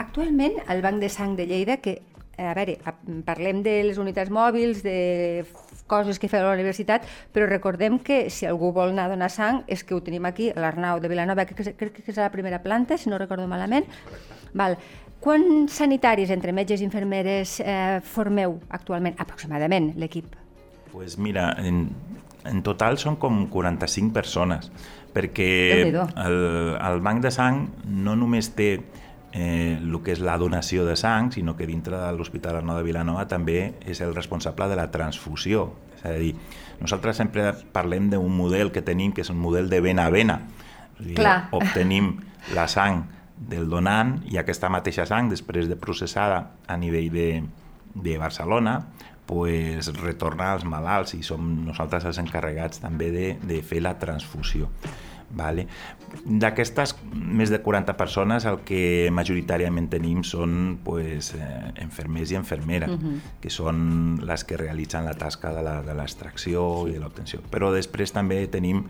actualment, 0.00 0.60
el 0.68 0.82
Banc 0.86 1.02
de 1.02 1.10
Sang 1.10 1.36
de 1.38 1.48
Lleida, 1.50 1.80
que, 1.82 1.98
a 2.38 2.54
veure, 2.56 2.78
parlem 3.26 3.64
de 3.66 3.80
les 3.88 3.98
unitats 4.00 4.30
mòbils, 4.32 4.84
de 4.86 5.44
coses 5.90 6.20
que 6.22 6.30
feu 6.30 6.44
a 6.44 6.52
la 6.52 6.56
universitat, 6.56 7.04
però 7.34 7.48
recordem 7.50 7.98
que 7.98 8.22
si 8.30 8.46
algú 8.46 8.70
vol 8.76 8.94
anar 8.94 9.08
a 9.08 9.14
donar 9.16 9.30
sang 9.34 9.64
és 9.66 9.82
que 9.84 9.96
ho 9.96 10.02
tenim 10.06 10.28
aquí, 10.30 10.50
a 10.54 10.60
l'Arnau 10.62 11.02
de 11.02 11.10
Vilanova, 11.10 11.44
que 11.48 11.58
crec 11.58 11.98
que 11.98 12.06
és 12.06 12.18
a 12.18 12.28
la 12.28 12.32
primera 12.34 12.62
planta, 12.62 12.98
si 12.98 13.10
no 13.10 13.18
recordo 13.18 13.48
malament. 13.50 13.88
Val. 14.54 14.78
Quants 15.20 15.74
sanitaris, 15.76 16.30
entre 16.32 16.54
metges 16.56 16.80
i 16.80 16.86
infermeres, 16.86 17.58
eh, 17.60 18.00
formeu 18.00 18.56
actualment, 18.72 19.18
aproximadament, 19.20 19.90
l'equip? 20.00 20.32
Pues 20.94 21.18
mira, 21.18 21.50
en, 21.60 21.90
en 22.48 22.62
total 22.64 22.96
són 22.98 23.18
com 23.20 23.42
45 23.52 24.14
persones, 24.16 24.70
perquè 25.12 25.50
el, 25.90 26.40
el 26.80 27.04
banc 27.04 27.20
de 27.20 27.34
sang 27.34 27.66
no 27.84 28.16
només 28.16 28.48
té 28.56 28.70
eh, 29.32 29.78
el 29.80 29.98
que 30.04 30.14
és 30.14 30.22
la 30.24 30.36
donació 30.38 30.84
de 30.86 30.96
sang, 30.96 31.30
sinó 31.32 31.56
que 31.56 31.68
dintre 31.68 31.98
de 31.98 32.10
l'Hospital 32.16 32.60
Arnau 32.60 32.80
de 32.80 32.86
Vilanova 32.86 33.26
també 33.28 33.74
és 33.86 34.00
el 34.00 34.14
responsable 34.14 34.68
de 34.70 34.78
la 34.78 34.90
transfusió. 34.90 35.70
És 35.98 36.04
a 36.08 36.16
dir, 36.16 36.34
nosaltres 36.80 37.20
sempre 37.20 37.52
parlem 37.74 38.10
d'un 38.10 38.32
model 38.34 38.72
que 38.72 38.82
tenim, 38.82 39.12
que 39.12 39.22
és 39.22 39.30
un 39.30 39.38
model 39.38 39.70
de 39.70 39.80
vena 39.84 40.06
a 40.06 40.14
vena. 40.14 40.40
Dir, 40.98 41.16
Clar. 41.20 41.48
Obtenim 41.56 42.16
la 42.56 42.66
sang 42.68 43.04
del 43.40 43.68
donant 43.72 44.18
i 44.28 44.36
aquesta 44.40 44.68
mateixa 44.72 45.06
sang, 45.08 45.30
després 45.32 45.68
de 45.68 45.76
processada 45.80 46.42
a 46.68 46.76
nivell 46.76 47.08
de, 47.12 47.28
de 47.94 48.18
Barcelona, 48.20 48.80
pues, 49.30 49.92
retorna 50.00 50.52
als 50.52 50.66
malalts 50.66 51.14
i 51.14 51.22
som 51.22 51.44
nosaltres 51.64 52.08
els 52.10 52.18
encarregats 52.18 52.82
també 52.82 53.12
de, 53.14 53.28
de 53.46 53.60
fer 53.62 53.80
la 53.84 53.94
transfusió. 54.00 54.68
Vale. 55.30 55.66
D'aquestes 56.24 56.96
més 57.14 57.52
de 57.54 57.60
40 57.62 57.94
persones, 57.96 58.44
el 58.50 58.58
que 58.66 59.10
majoritàriament 59.14 59.86
tenim 59.92 60.24
són 60.26 60.80
pues, 60.84 61.32
eh, 61.38 61.70
enfermers 61.84 62.32
i 62.32 62.38
enfermeres, 62.40 62.90
uh 62.90 62.98
-huh. 62.98 63.20
que 63.40 63.50
són 63.50 64.18
les 64.26 64.44
que 64.44 64.56
realitzen 64.56 65.04
la 65.04 65.14
tasca 65.14 65.52
de 65.52 65.94
l'extracció 65.94 66.88
i 66.88 66.92
de 66.92 67.00
l'obtenció. 67.00 67.40
Però 67.50 67.72
després 67.72 68.12
també 68.12 68.46
tenim 68.48 68.84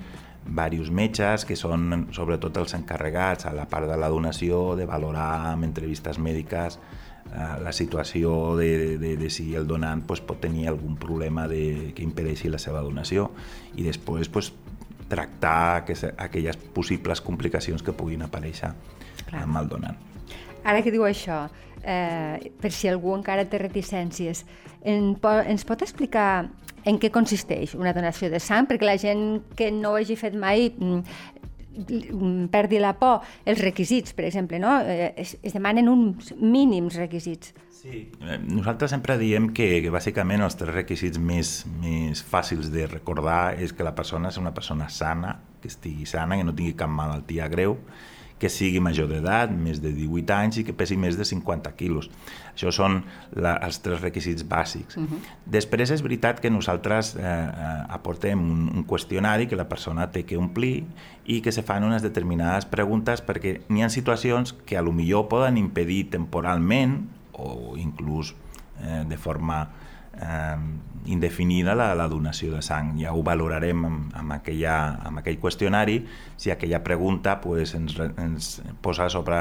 diversos 0.46 0.90
metges 0.90 1.44
que 1.44 1.56
són 1.56 2.08
sobretot 2.16 2.56
els 2.56 2.74
encarregats 2.74 3.46
a 3.46 3.52
la 3.52 3.66
part 3.68 3.88
de 3.88 3.96
la 3.96 4.08
donació 4.08 4.74
de 4.76 4.86
valorar 4.86 5.52
amb 5.52 5.64
entrevistes 5.64 6.18
mèdiques 6.18 6.78
eh, 6.78 7.62
la 7.62 7.72
situació 7.72 8.56
de, 8.56 8.98
de, 8.98 9.16
de 9.16 9.30
si 9.30 9.54
el 9.54 9.66
donant 9.66 10.02
pues, 10.06 10.20
pot 10.20 10.40
tenir 10.40 10.68
algun 10.68 10.96
problema 10.96 11.46
de, 11.48 11.92
que 11.94 12.02
impedeixi 12.02 12.48
la 12.48 12.58
seva 12.58 12.80
donació 12.80 13.30
i 13.76 13.82
després 13.82 14.28
pues, 14.28 14.52
tractar 15.10 15.84
que, 15.84 15.96
aquelles 16.16 16.56
possibles 16.74 17.20
complicacions 17.20 17.82
que 17.82 17.92
puguin 17.96 18.22
aparèixer 18.24 18.70
Clar. 19.26 19.42
amb 19.42 19.60
el 19.60 19.68
donant. 19.68 19.98
Ara 20.64 20.84
que 20.84 20.92
diu 20.92 21.04
això, 21.08 21.42
eh, 21.82 22.52
per 22.60 22.70
si 22.72 22.88
algú 22.88 23.14
encara 23.16 23.48
té 23.48 23.58
reticències, 23.58 24.44
en 24.84 25.14
po 25.20 25.32
ens 25.44 25.66
pot 25.68 25.82
explicar 25.82 26.48
en 26.84 26.98
què 27.00 27.10
consisteix 27.12 27.74
una 27.76 27.92
donació 27.96 28.30
de 28.32 28.40
sang? 28.40 28.68
Perquè 28.68 28.86
la 28.88 28.96
gent 29.00 29.42
que 29.56 29.70
no 29.74 29.92
ho 29.92 30.00
hagi 30.00 30.16
fet 30.16 30.36
mai 30.36 30.70
mm, 30.70 31.00
mm, 31.80 32.46
perdi 32.52 32.80
la 32.80 32.94
por. 32.98 33.26
Els 33.44 33.60
requisits, 33.60 34.14
per 34.16 34.26
exemple, 34.28 34.60
no? 34.62 34.78
Eh, 34.80 35.12
es, 35.20 35.36
es 35.42 35.56
demanen 35.56 35.90
uns 35.92 36.32
mínims 36.40 36.96
requisits. 37.00 37.54
Sí. 37.80 38.12
Eh, 38.20 38.38
Nosaltres 38.44 38.90
sempre 38.92 39.16
diem 39.16 39.46
que, 39.56 39.80
que 39.80 39.92
bàsicament 39.94 40.44
els 40.44 40.58
tres 40.60 40.74
requisits 40.74 41.16
més, 41.16 41.52
més 41.80 42.20
fàcils 42.20 42.68
de 42.74 42.84
recordar 42.90 43.54
és 43.56 43.72
que 43.72 43.86
la 43.86 43.94
persona 43.96 44.28
és 44.28 44.36
una 44.36 44.52
persona 44.52 44.90
sana, 44.92 45.38
que 45.62 45.70
estigui 45.72 46.04
sana, 46.04 46.36
que 46.36 46.44
no 46.44 46.52
tingui 46.56 46.74
cap 46.76 46.92
malaltia 46.92 47.48
greu, 47.48 47.78
que 48.40 48.48
sigui 48.52 48.80
major 48.84 49.08
d'edat, 49.08 49.52
més 49.52 49.80
de 49.80 49.94
18 49.96 50.32
anys 50.36 50.58
i 50.60 50.64
que 50.64 50.74
pesi 50.76 50.96
més 51.00 51.16
de 51.16 51.24
50 51.28 51.72
quilos. 51.76 52.08
Això 52.52 52.72
són 52.72 52.98
la, 53.32 53.54
els 53.64 53.80
tres 53.84 54.00
requisits 54.04 54.44
bàsics. 54.48 54.96
Uh 54.96 55.04
-huh. 55.04 55.20
Després 55.44 55.90
és 55.90 56.02
veritat 56.02 56.40
que 56.40 56.50
nosaltres 56.50 57.14
eh, 57.16 57.20
eh, 57.20 57.84
aportem 57.88 58.40
un, 58.40 58.68
un 58.74 58.84
qüestionari 58.84 59.48
que 59.48 59.56
la 59.56 59.68
persona 59.68 60.10
té 60.10 60.24
que 60.24 60.36
omplir 60.36 60.84
i 61.24 61.40
que 61.40 61.52
se 61.52 61.62
fan 61.62 61.84
unes 61.84 62.02
determinades 62.02 62.64
preguntes 62.66 63.24
perquè 63.24 63.60
n'hi 63.68 63.82
ha 63.82 63.88
situacions 63.88 64.52
que 64.52 64.76
a 64.76 64.82
lo 64.82 64.92
millor 64.92 65.28
poden 65.28 65.56
impedir 65.56 66.10
temporalment 66.10 67.19
o 67.32 67.76
inclús 67.76 68.34
eh, 68.82 69.04
de 69.08 69.16
forma 69.16 69.68
eh, 70.20 70.56
indefinida 71.06 71.74
la, 71.74 71.94
la 71.94 72.08
donació 72.08 72.54
de 72.54 72.62
sang. 72.62 72.94
Ja 73.00 73.14
ho 73.14 73.22
valorarem 73.26 73.84
amb, 73.86 74.14
amb, 74.16 74.36
aquella, 74.36 74.76
amb 75.06 75.22
aquell 75.22 75.40
qüestionari 75.40 76.00
si 76.36 76.50
aquella 76.50 76.82
pregunta 76.84 77.40
pues, 77.40 77.74
ens, 77.74 77.96
ens 78.18 78.60
posa 78.80 79.08
sobre 79.10 79.40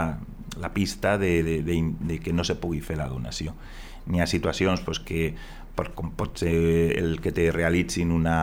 la 0.59 0.73
pista 0.73 1.17
de, 1.17 1.43
de, 1.43 1.61
de, 1.63 1.81
de 1.99 2.19
que 2.19 2.33
no 2.33 2.43
se 2.43 2.55
pugui 2.55 2.81
fer 2.81 2.97
la 2.99 3.09
donació. 3.09 3.55
N'hi 4.09 4.23
ha 4.23 4.27
situacions 4.27 4.81
pues, 4.81 4.99
que, 4.99 5.33
per, 5.75 5.91
com 5.95 6.11
pot 6.17 6.41
ser 6.41 6.55
el 6.97 7.19
que 7.21 7.31
te 7.35 7.51
realitzin 7.53 8.11
una, 8.11 8.39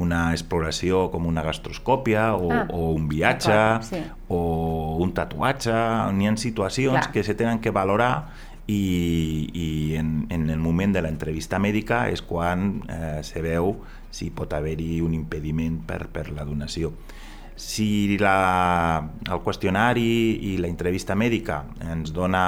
una 0.00 0.30
exploració 0.32 1.10
com 1.12 1.26
una 1.28 1.44
gastroscòpia 1.44 2.32
o, 2.34 2.48
Ah, 2.52 2.64
o 2.72 2.92
un 2.96 3.08
viatge 3.10 3.58
sí. 3.86 4.00
o 4.28 4.96
un 5.02 5.12
tatuatge, 5.14 5.74
n'hi 6.16 6.28
ha 6.28 6.36
situacions 6.36 6.98
Clar. 6.98 7.12
que 7.12 7.24
se 7.24 7.34
tenen 7.34 7.60
que 7.60 7.70
valorar 7.70 8.51
i, 8.66 9.50
i 9.52 9.96
en, 9.98 10.26
en 10.30 10.48
el 10.50 10.58
moment 10.62 10.94
de 10.94 11.02
l'entrevista 11.02 11.58
mèdica 11.58 12.06
és 12.12 12.22
quan 12.22 12.82
eh, 12.88 13.20
se 13.26 13.42
veu 13.42 13.76
si 14.12 14.30
pot 14.30 14.52
haver-hi 14.52 15.00
un 15.02 15.14
impediment 15.16 15.80
per, 15.88 16.06
per 16.12 16.28
la 16.30 16.44
donació. 16.44 16.92
Si 17.56 18.16
la, 18.18 19.02
el 19.28 19.40
qüestionari 19.44 20.04
i 20.52 20.54
la 20.60 20.70
entrevista 20.70 21.14
mèdica 21.18 21.62
ens 21.84 22.12
dona 22.16 22.44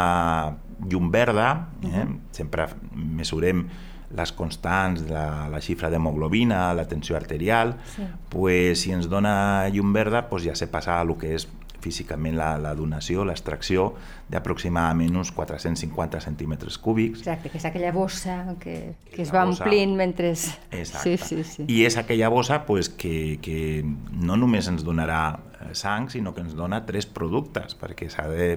llum 0.91 1.11
verda, 1.13 1.69
eh, 1.85 2.07
sempre 2.33 2.69
mesurem 2.95 3.67
les 4.15 4.31
constants, 4.33 5.03
la, 5.11 5.49
la 5.51 5.61
xifra 5.61 5.91
d'hemoglobina, 5.91 6.69
la 6.75 6.87
tensió 6.87 7.17
arterial, 7.19 7.75
Sí. 7.97 8.05
pues, 8.31 8.81
si 8.85 8.93
ens 8.95 9.09
dona 9.11 9.69
llum 9.75 9.93
verda 9.93 10.29
pues 10.29 10.45
ja 10.47 10.55
se 10.55 10.69
passa 10.69 11.01
a 11.01 11.05
lo 11.05 11.19
que 11.19 11.35
és 11.35 11.49
físicament 11.85 12.37
la, 12.39 12.55
la 12.61 12.73
donació, 12.79 13.27
l'extracció 13.29 13.91
d'aproximadament 14.33 15.19
uns 15.21 15.33
450 15.37 16.23
centímetres 16.25 16.79
cúbics. 16.81 17.21
Exacte, 17.23 17.53
que 17.53 17.61
és 17.61 17.67
aquella 17.69 17.93
bossa 17.95 18.39
que, 18.63 18.77
que 19.11 19.23
es 19.23 19.33
va 19.35 19.45
bossa. 19.45 19.65
omplint 19.65 19.97
mentre... 19.99 20.33
Exacte. 20.33 21.05
Sí, 21.05 21.17
sí, 21.19 21.45
sí. 21.45 21.67
I 21.69 21.85
és 21.89 21.99
aquella 22.01 22.31
bossa 22.33 22.63
pues, 22.69 22.89
que, 22.89 23.39
que 23.45 23.85
no 23.85 24.39
només 24.41 24.71
ens 24.73 24.87
donarà 24.87 25.23
eh, 25.61 25.75
sang, 25.77 26.09
sinó 26.13 26.35
que 26.35 26.45
ens 26.47 26.57
dona 26.57 26.85
tres 26.89 27.07
productes, 27.07 27.77
perquè 27.79 28.09
s'ha 28.13 28.27
de 28.33 28.49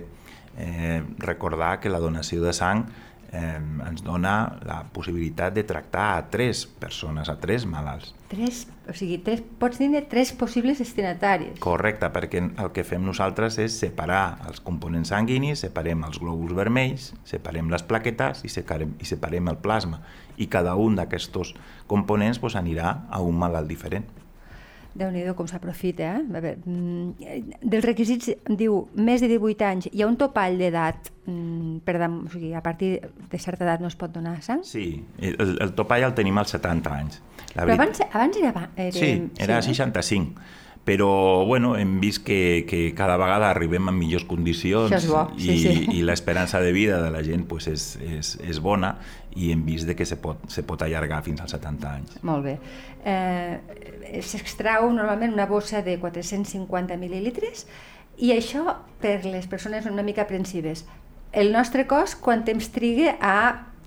eh, 0.57 1.03
recordar 1.19 1.77
que 1.83 1.91
la 1.93 1.99
donació 2.03 2.41
de 2.43 2.55
sang 2.55 2.87
eh, 3.31 3.57
ens 3.87 4.03
dona 4.05 4.59
la 4.65 4.81
possibilitat 4.93 5.55
de 5.55 5.63
tractar 5.67 6.07
a 6.17 6.25
tres 6.31 6.65
persones, 6.67 7.29
a 7.29 7.37
tres 7.39 7.65
malalts. 7.65 8.13
Tres, 8.27 8.65
o 8.89 8.95
sigui, 8.97 9.17
tres, 9.23 9.41
pots 9.59 9.79
dir 9.79 9.89
tres 10.11 10.33
possibles 10.35 10.81
destinataris. 10.83 11.59
Correcte, 11.63 12.09
perquè 12.13 12.43
el 12.43 12.71
que 12.75 12.85
fem 12.87 13.05
nosaltres 13.05 13.57
és 13.63 13.79
separar 13.79 14.39
els 14.49 14.59
components 14.63 15.13
sanguinis, 15.15 15.63
separem 15.63 16.03
els 16.07 16.19
glòbuls 16.19 16.55
vermells, 16.57 17.13
separem 17.27 17.71
les 17.71 17.83
plaquetes 17.87 18.43
i 18.43 18.51
separem, 18.51 18.95
i 18.99 19.07
separem 19.07 19.47
el 19.47 19.59
plasma. 19.63 20.01
I 20.37 20.49
cada 20.51 20.75
un 20.75 20.99
d'aquests 20.99 21.55
components 21.87 22.39
pues, 22.39 22.55
anirà 22.59 23.07
a 23.09 23.23
un 23.23 23.37
malalt 23.39 23.69
diferent. 23.71 24.05
Déu 24.97 25.11
nhi 25.13 25.23
com 25.37 25.47
s'aprofita, 25.47 26.03
eh? 26.17 26.23
A 26.25 26.39
veure, 26.41 26.57
mm, 26.65 27.61
dels 27.61 27.85
requisits, 27.85 28.31
diu, 28.49 28.87
més 28.95 29.21
de 29.21 29.29
18 29.31 29.65
anys, 29.67 29.89
hi 29.93 30.01
ha 30.01 30.07
un 30.09 30.17
topall 30.17 30.57
d'edat, 30.57 31.11
mm, 31.25 31.77
per 31.85 31.97
dam- 32.01 32.23
o 32.25 32.29
sigui, 32.33 32.53
a 32.53 32.61
partir 32.65 33.01
de 33.29 33.39
certa 33.39 33.63
edat 33.63 33.81
no 33.81 33.87
es 33.87 33.95
pot 33.95 34.11
donar 34.13 34.41
sang? 34.41 34.63
Sí, 34.63 35.03
el, 35.19 35.57
el 35.61 35.73
topall 35.73 36.03
el 36.03 36.13
tenim 36.17 36.37
als 36.37 36.49
70 36.57 36.93
anys. 36.93 37.21
La 37.55 37.63
Però 37.65 37.73
abans, 37.77 38.01
abans 38.11 38.37
era... 38.37 38.69
era 38.75 38.91
Sí, 38.91 39.29
era 39.37 39.59
eh? 39.59 39.61
65. 39.61 40.41
però 40.87 41.43
bueno, 41.45 41.75
hem 41.75 41.99
vist 41.99 42.23
que, 42.23 42.63
que 42.65 42.93
cada 42.95 43.17
vegada 43.17 43.49
arribem 43.49 43.89
en 43.89 43.97
millors 43.99 44.23
condicions 44.23 44.93
bo, 45.09 45.25
sí, 45.35 45.51
i, 45.51 45.57
sí. 45.59 45.87
i 45.97 46.01
l'esperança 46.07 46.61
de 46.63 46.71
vida 46.71 47.01
de 47.03 47.09
la 47.11 47.25
gent 47.27 47.43
pues, 47.45 47.67
és, 47.67 47.97
és, 47.99 48.37
és 48.39 48.61
bona 48.63 48.93
i 49.37 49.51
hem 49.53 49.61
vist 49.67 49.87
de 49.87 49.95
que 49.95 50.05
se 50.09 50.17
pot, 50.21 50.41
se 50.51 50.63
pot 50.65 50.81
allargar 50.81 51.21
fins 51.25 51.43
als 51.43 51.53
70 51.53 51.91
anys. 51.91 52.17
Molt 52.25 52.45
bé. 52.47 52.57
Eh, 53.05 54.21
S'extrau 54.23 54.89
normalment 54.95 55.35
una 55.35 55.45
bossa 55.45 55.83
de 55.85 55.97
450 56.01 56.97
mil·lilitres 56.97 57.67
i 58.17 58.31
això, 58.33 58.73
per 59.01 59.19
les 59.29 59.45
persones 59.47 59.85
una 59.85 60.03
mica 60.03 60.23
aprensives, 60.25 60.85
el 61.31 61.51
nostre 61.53 61.85
cos 61.85 62.15
quant 62.15 62.41
temps 62.47 62.71
triga 62.73 63.13
a 63.21 63.37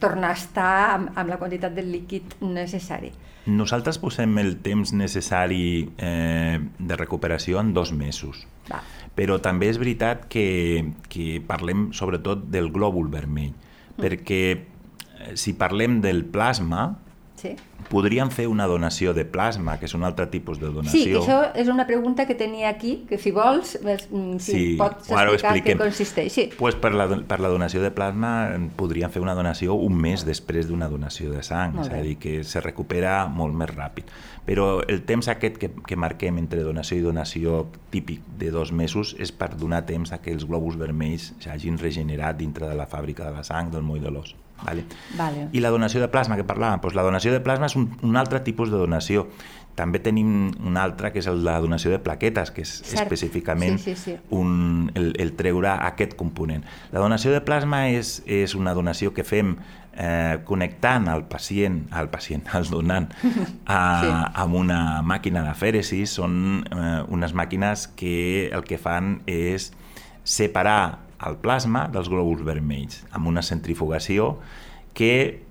tornar 0.00 0.30
a 0.30 0.38
estar 0.38 0.74
amb, 0.94 1.10
amb 1.18 1.32
la 1.32 1.38
quantitat 1.40 1.74
de 1.74 1.82
líquid 1.84 2.38
necessari? 2.44 3.10
Nosaltres 3.50 3.98
posem 3.98 4.36
el 4.38 4.58
temps 4.62 4.92
necessari 4.94 5.90
eh, 5.98 6.60
de 6.60 6.96
recuperació 6.96 7.58
en 7.60 7.72
dos 7.74 7.90
mesos. 7.92 8.44
Va. 8.70 8.82
Però 9.16 9.40
també 9.42 9.70
és 9.72 9.80
veritat 9.80 10.28
que, 10.30 10.92
que 11.10 11.40
parlem 11.46 11.88
sobretot 11.96 12.46
del 12.52 12.70
glòbul 12.72 13.10
vermell, 13.12 13.50
mm. 13.52 13.98
perquè 14.00 14.42
si 15.34 15.54
parlem 15.54 16.00
del 16.04 16.24
plasma, 16.24 16.98
Sí? 17.40 17.54
podríem 17.88 18.28
fer 18.30 18.46
una 18.46 18.66
donació 18.68 19.14
de 19.16 19.24
plasma, 19.24 19.78
que 19.80 19.88
és 19.88 19.94
un 19.96 20.04
altre 20.04 20.26
tipus 20.30 20.60
de 20.60 20.68
donació. 20.70 21.00
Sí, 21.00 21.14
això 21.16 21.38
és 21.58 21.70
una 21.72 21.86
pregunta 21.88 22.26
que 22.28 22.36
tenia 22.38 22.68
aquí, 22.68 23.06
que 23.08 23.16
si 23.18 23.32
vols, 23.32 23.78
mm, 23.82 24.36
si 24.38 24.52
Sí, 24.52 24.76
pots 24.78 25.08
explicar 25.10 25.54
què 25.64 25.76
consisteix. 25.78 26.32
Sí. 26.32 26.50
Pues 26.58 26.76
per, 26.76 26.92
la, 26.92 27.08
per 27.08 27.40
la 27.40 27.48
donació 27.48 27.80
de 27.80 27.90
plasma 27.90 28.50
eh, 28.54 28.58
podríem 28.76 29.10
fer 29.10 29.22
una 29.22 29.34
donació 29.34 29.74
un 29.74 29.96
mes 29.96 30.26
després 30.26 30.68
d'una 30.68 30.88
donació 30.88 31.32
de 31.32 31.42
sang, 31.42 31.80
és 31.80 31.88
a 31.88 32.02
dir, 32.04 32.18
que 32.18 32.44
se 32.44 32.60
recupera 32.60 33.26
molt 33.26 33.54
més 33.54 33.72
ràpid. 33.72 34.12
Però 34.46 34.82
el 34.86 35.02
temps 35.06 35.28
aquest 35.28 35.56
que, 35.58 35.70
que 35.86 35.96
marquem 35.96 36.38
entre 36.38 36.62
donació 36.62 36.98
i 36.98 37.00
donació 37.00 37.66
típic 37.90 38.20
de 38.38 38.50
dos 38.50 38.72
mesos 38.72 39.16
és 39.18 39.32
per 39.32 39.56
donar 39.56 39.86
temps 39.86 40.12
a 40.12 40.18
que 40.18 40.32
els 40.32 40.46
glòbuls 40.46 40.78
vermells 40.78 41.32
s'hagin 41.40 41.78
regenerat 41.78 42.36
dintre 42.36 42.68
de 42.68 42.74
la 42.74 42.86
fàbrica 42.86 43.24
de 43.24 43.34
la 43.38 43.44
sang, 43.44 43.70
del 43.72 43.82
moll 43.82 44.00
de 44.02 44.10
l'os. 44.10 44.36
Vale? 44.66 44.84
Vale. 45.16 45.48
I 45.52 45.60
la 45.60 45.70
donació 45.70 46.00
de 46.00 46.08
plasma 46.12 46.36
que 46.36 46.44
parlàvem, 46.46 46.80
doncs 46.82 46.94
la 46.98 47.02
donació 47.06 47.32
de 47.32 47.40
plasma 47.40 47.66
és 47.70 47.76
un, 47.76 47.90
un 48.02 48.16
altre 48.20 48.40
tipus 48.46 48.70
de 48.70 48.76
donació. 48.80 49.26
També 49.78 50.00
tenim 50.02 50.50
una 50.66 50.82
altra 50.82 51.12
que 51.12 51.20
és 51.22 51.26
el 51.30 51.38
de 51.40 51.46
la 51.46 51.60
donació 51.62 51.90
de 51.92 51.98
plaquetes, 52.02 52.50
que 52.50 52.62
és 52.66 52.72
Cert. 52.82 53.04
específicament 53.06 53.78
Sí, 53.78 53.94
sí, 53.94 54.10
sí. 54.12 54.16
un, 54.34 54.90
el, 54.94 55.14
el 55.22 55.32
treure 55.38 55.70
aquest 55.86 56.16
component. 56.18 56.64
La 56.92 57.00
donació 57.00 57.30
de 57.32 57.40
plasma 57.40 57.86
és, 57.88 58.18
és 58.26 58.54
una 58.58 58.74
donació 58.74 59.14
que 59.14 59.24
fem 59.24 59.54
eh, 59.94 60.40
connectant 60.44 61.08
al 61.08 61.24
pacient, 61.30 61.86
al 61.96 62.10
pacient, 62.10 62.44
al 62.52 62.68
donant, 62.68 63.08
a, 63.64 63.80
Sí. 64.02 64.10
amb 64.42 64.54
una 64.58 64.80
màquina 65.06 65.46
de 65.46 65.54
fèresi. 65.56 66.02
Són 66.10 66.64
eh, 66.66 67.02
unes 67.08 67.32
màquines 67.32 67.86
que 67.96 68.50
el 68.52 68.66
que 68.66 68.76
fan 68.76 69.20
és 69.30 69.70
separar 70.24 70.98
el 71.26 71.36
plasma 71.42 71.86
dels 71.92 72.08
glòbuls 72.08 72.42
vermells 72.46 73.02
amb 73.12 73.28
una 73.28 73.42
centrifugació 73.42 74.38
que 74.94 75.42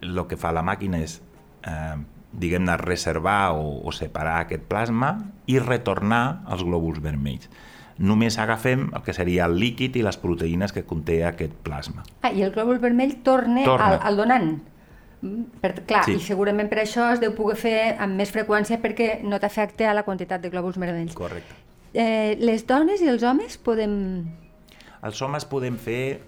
el 0.00 0.20
que 0.28 0.36
fa 0.36 0.52
la 0.52 0.62
màquina 0.64 1.00
és 1.02 1.18
eh, 1.66 1.96
diguem-ne 2.32 2.76
reservar 2.80 3.52
o, 3.56 3.80
o 3.84 3.92
separar 3.92 4.40
aquest 4.44 4.62
plasma 4.70 5.14
i 5.50 5.58
retornar 5.58 6.42
els 6.52 6.62
glòbuls 6.62 7.00
vermells. 7.02 7.48
Només 8.00 8.38
agafem 8.40 8.86
el 8.96 9.02
que 9.04 9.12
seria 9.12 9.44
el 9.50 9.58
líquid 9.60 9.96
i 10.00 10.02
les 10.06 10.16
proteïnes 10.16 10.72
que 10.72 10.86
conté 10.88 11.18
aquest 11.26 11.52
plasma. 11.66 12.04
Ah, 12.22 12.30
i 12.32 12.40
el 12.46 12.52
glòbul 12.54 12.78
vermell 12.80 13.16
torna, 13.26 13.64
Torna. 13.66 13.88
Al, 13.96 13.98
al 14.08 14.16
donant. 14.22 14.52
Mm, 15.20 15.42
Per, 15.60 15.72
clar, 15.84 16.04
Sí. 16.06 16.14
i 16.16 16.20
segurament 16.24 16.70
per 16.70 16.78
això 16.80 17.10
es 17.12 17.20
deu 17.20 17.34
poder 17.36 17.58
fer 17.60 17.96
amb 18.00 18.16
més 18.16 18.30
freqüència 18.32 18.78
perquè 18.80 19.18
no 19.22 19.36
t'afecta 19.42 19.90
a 19.90 19.94
la 19.98 20.04
quantitat 20.06 20.40
de 20.40 20.48
glòbuls 20.48 20.78
vermells. 20.80 21.12
Correcte. 21.18 21.58
Eh, 21.92 22.36
les 22.40 22.64
dones 22.66 23.02
i 23.02 23.08
els 23.10 23.22
homes 23.26 23.58
podem... 23.58 23.98
Els 25.02 25.20
homes 25.22 25.44
podem 25.48 25.76
fer 25.80 26.20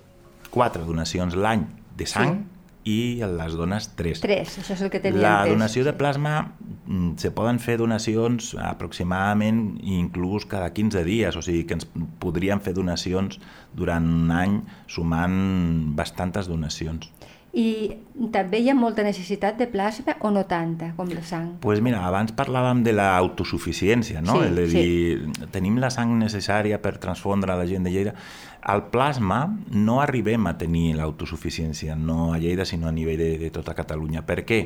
quatre 0.50 0.84
donacions 0.84 1.34
l'any 1.36 1.66
de 1.96 2.06
sang 2.08 2.38
Sí. 2.38 2.58
i 2.84 2.98
les 3.22 3.52
dones 3.54 3.90
tres. 3.94 4.20
Tres, 4.20 4.56
això 4.58 4.72
és 4.74 4.80
el 4.82 4.90
que 4.90 4.98
tenia 5.00 5.20
La 5.22 5.34
entès. 5.42 5.52
donació 5.54 5.84
de 5.84 5.92
plasma 5.92 6.52
mm, 6.86 7.12
se 7.16 7.30
poden 7.30 7.60
fer 7.62 7.76
donacions 7.78 8.56
aproximadament 8.58 9.78
inclús 9.82 10.46
cada 10.46 10.72
15 10.74 11.04
dies, 11.04 11.36
o 11.36 11.42
sigui 11.42 11.64
que 11.64 11.74
ens 11.74 11.86
podríem 12.18 12.60
fer 12.60 12.74
donacions 12.74 13.38
durant 13.72 14.04
un 14.04 14.30
any 14.34 14.62
sumant 14.88 15.94
bastantes 15.94 16.48
donacions. 16.48 17.10
I 17.52 17.98
també 18.32 18.62
hi 18.62 18.70
ha 18.72 18.74
molta 18.74 19.04
necessitat 19.04 19.58
de 19.60 19.66
plasma 19.68 20.14
o 20.24 20.30
no 20.32 20.46
tanta 20.48 20.94
com 20.96 21.10
la 21.12 21.20
sang? 21.20 21.58
pues 21.60 21.82
mira, 21.84 22.00
abans 22.08 22.32
parlàvem 22.32 22.80
de 22.82 22.94
l'autosuficiència, 22.96 24.22
no? 24.24 24.38
Sí, 24.40 24.54
de 24.56 24.64
sí. 24.70 24.78
dir, 24.80 25.46
tenim 25.52 25.76
la 25.76 25.90
sang 25.92 26.14
necessària 26.16 26.80
per 26.80 26.96
transfondre 26.96 27.52
la 27.52 27.66
gent 27.68 27.84
de 27.84 27.92
Lleida. 27.92 28.14
Al 28.62 28.86
plasma 28.88 29.42
no 29.68 30.00
arribem 30.00 30.46
a 30.48 30.56
tenir 30.56 30.94
l'autosuficiència, 30.96 31.96
no 31.96 32.32
a 32.32 32.38
Lleida, 32.38 32.64
sinó 32.64 32.88
a 32.88 32.92
nivell 32.92 33.20
de, 33.20 33.36
de 33.38 33.50
tota 33.52 33.74
Catalunya. 33.76 34.24
Per 34.24 34.46
què? 34.48 34.62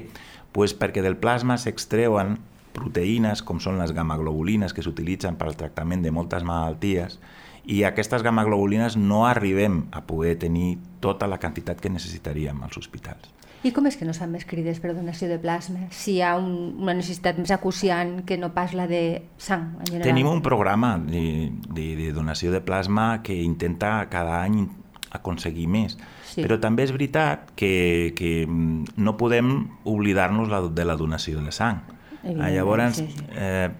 Pues 0.55 0.77
perquè 0.79 1.03
del 1.03 1.19
plasma 1.19 1.59
s'extreuen 1.59 2.37
proteïnes 2.77 3.43
com 3.43 3.59
són 3.59 3.81
les 3.81 3.91
gamaglobulines 3.97 4.77
que 4.77 4.85
s'utilitzen 4.85 5.35
per 5.41 5.51
al 5.51 5.59
tractament 5.59 6.05
de 6.05 6.13
moltes 6.15 6.47
malalties 6.47 7.19
i 7.67 7.83
aquestes 7.85 8.23
gamaglobulines 8.23 8.97
no 8.97 9.25
arribem 9.27 9.87
a 9.91 10.05
poder 10.07 10.37
tenir 10.39 10.77
tota 11.03 11.27
la 11.27 11.41
quantitat 11.43 11.81
que 11.83 11.91
necessitaríem 11.91 12.63
als 12.63 12.79
hospitals. 12.79 13.33
I 13.67 13.73
com 13.75 13.89
és 13.89 13.97
que 13.99 14.07
no 14.07 14.13
es 14.15 14.21
fan 14.21 14.31
més 14.31 14.45
crides 14.47 14.79
per 14.79 14.93
donació 14.95 15.27
de 15.27 15.41
plasma 15.43 15.89
si 15.91 16.19
hi 16.19 16.21
ha 16.23 16.37
un, 16.39 16.77
una 16.79 16.95
necessitat 16.95 17.41
més 17.41 17.51
acuciant 17.51 18.21
que 18.29 18.37
no 18.39 18.53
pas 18.55 18.77
la 18.79 18.87
de 18.87 19.23
sang 19.43 19.73
en 19.81 19.89
general? 19.89 20.07
Tenim 20.07 20.29
un 20.31 20.43
programa 20.45 20.95
de, 21.03 21.51
de, 21.67 21.87
de 21.99 22.13
donació 22.15 22.53
de 22.55 22.61
plasma 22.63 23.25
que 23.27 23.35
intenta 23.43 23.99
cada 24.13 24.43
any 24.45 24.69
aconseguir 25.17 25.67
més. 25.73 25.97
Sí. 26.29 26.45
Però 26.45 26.61
també 26.63 26.85
és 26.87 26.93
veritat 26.95 27.51
que, 27.59 28.13
que 28.19 28.45
mm, 28.45 28.97
no 29.03 29.17
podem 29.19 29.53
oblidar-nos 29.89 30.53
de 30.77 30.87
la 30.87 30.99
donació 31.01 31.43
de 31.43 31.55
sang. 31.55 31.83
Ah, 32.27 32.51
Llavors, 32.51 32.99
sí, 32.99 33.07
sí. 33.07 33.27
eh, 33.39 33.71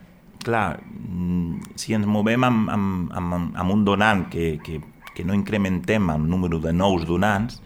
clar, 0.47 0.81
mm, 0.87 1.75
si 1.75 1.97
ens 1.97 2.07
movem 2.07 2.45
amb, 2.47 2.71
amb, 2.71 3.13
amb, 3.13 3.57
amb 3.59 3.75
un 3.75 3.85
donant 3.85 4.29
que, 4.31 4.57
que, 4.63 4.79
que 5.17 5.25
no 5.27 5.35
incrementem 5.35 6.13
el 6.15 6.29
número 6.31 6.61
de 6.63 6.73
nous 6.73 7.07
donants, 7.09 7.61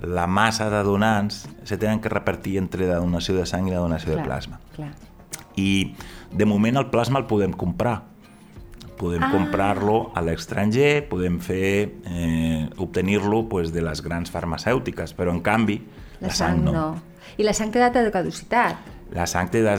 la 0.00 0.28
massa 0.30 0.70
de 0.72 0.82
donants 0.86 1.42
se 1.68 1.76
tenen 1.76 2.00
que 2.00 2.08
repartir 2.08 2.56
entre 2.60 2.86
la 2.88 3.00
donació 3.02 3.34
de 3.36 3.44
sang 3.46 3.66
i 3.68 3.74
la 3.74 3.82
donació 3.82 4.14
de 4.14 4.22
plasma 4.24 4.56
Clar. 4.72 4.94
i 5.60 5.92
de 6.32 6.46
moment 6.48 6.80
el 6.80 6.86
plasma 6.88 7.20
el 7.20 7.26
podem 7.28 7.52
comprar 7.52 7.98
podem 9.00 9.22
Ah. 9.24 9.30
comprar-lo 9.32 10.12
a 10.14 10.20
l'estranger, 10.20 11.08
podem 11.08 11.38
fer 11.40 12.00
eh, 12.04 12.68
obtenir-lo 12.76 13.48
pues, 13.48 13.72
de 13.72 13.80
les 13.80 14.02
grans 14.04 14.28
farmacèutiques, 14.30 15.14
però 15.16 15.32
en 15.32 15.40
canvi 15.40 15.80
La, 16.20 16.28
sang, 16.36 16.60
no. 16.64 17.00
I 17.40 17.46
la 17.46 17.54
sang 17.56 17.72
té 17.72 17.80
data 17.80 18.02
de 18.04 18.10
caducitat. 18.12 18.76
La 19.10 19.26
sang 19.26 19.48
té 19.50 19.60
de 19.62 19.74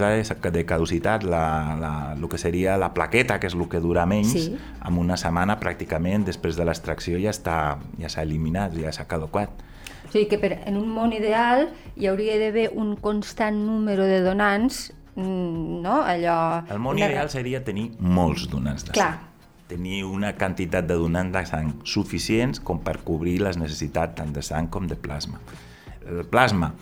de 0.51 0.65
caducitat, 0.65 1.23
la, 1.23 1.75
la, 1.79 1.91
el 2.17 2.27
que 2.27 2.37
seria 2.37 2.77
la 2.77 2.93
plaqueta, 2.93 3.39
que 3.39 3.47
és 3.47 3.53
el 3.55 3.67
que 3.69 3.79
dura 3.79 4.05
menys, 4.05 4.31
Sí. 4.33 4.57
en 4.85 4.97
una 4.97 5.15
setmana 5.15 5.57
pràcticament 5.59 6.25
després 6.25 6.57
de 6.57 6.65
l'extracció 6.65 7.17
ja 7.17 7.29
està 7.31 7.77
ja 7.99 8.09
s'ha 8.09 8.23
eliminat, 8.23 8.73
ja 8.75 8.91
s'ha 8.91 9.07
caducat. 9.07 9.49
O 10.07 10.11
sigui 10.11 10.27
que 10.27 10.37
per, 10.37 10.59
en 10.67 10.75
un 10.75 10.89
món 10.91 11.13
ideal 11.13 11.69
hi 11.95 12.07
hauria 12.07 12.37
d'haver 12.39 12.71
un 12.75 12.97
constant 12.97 13.55
número 13.55 14.03
de 14.03 14.19
donants, 14.21 14.91
mm, 15.15 15.81
no? 15.81 16.01
Allò... 16.03 16.63
El 16.69 16.79
món 16.79 16.97
una- 16.97 17.07
ideal 17.07 17.29
seria 17.29 17.63
tenir 17.63 17.93
molts 17.99 18.49
donants 18.49 18.83
de 18.85 18.91
Clar. 18.91 19.11
sang. 19.13 19.27
Tenir 19.71 20.03
una 20.03 20.33
quantitat 20.35 20.83
de 20.85 20.95
donants 20.99 21.31
de 21.31 21.45
sang 21.47 21.73
suficients 21.85 22.59
com 22.59 22.81
per 22.83 22.97
cobrir 23.07 23.39
les 23.41 23.55
necessitats 23.55 24.15
tant 24.15 24.33
de 24.35 24.41
sang 24.43 24.67
com 24.67 24.87
de 24.91 24.97
plasma. 24.99 25.39
El 26.05 26.25
plasma, 26.25 26.73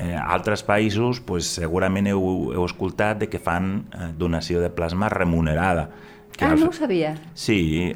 eh, 0.00 0.16
altres 0.16 0.62
països 0.64 1.20
pues, 1.20 1.46
segurament 1.60 2.08
heu, 2.10 2.22
heu 2.54 2.64
escoltat 2.64 3.18
de 3.20 3.28
que 3.28 3.38
fan 3.38 3.84
eh, 3.92 4.10
donació 4.16 4.60
de 4.64 4.70
plasma 4.72 5.08
remunerada. 5.12 5.90
Que 6.36 6.44
Ah, 6.46 6.52
al- 6.54 6.60
no 6.60 6.70
ho 6.70 6.72
sabia. 6.72 7.14
Sí, 7.34 7.92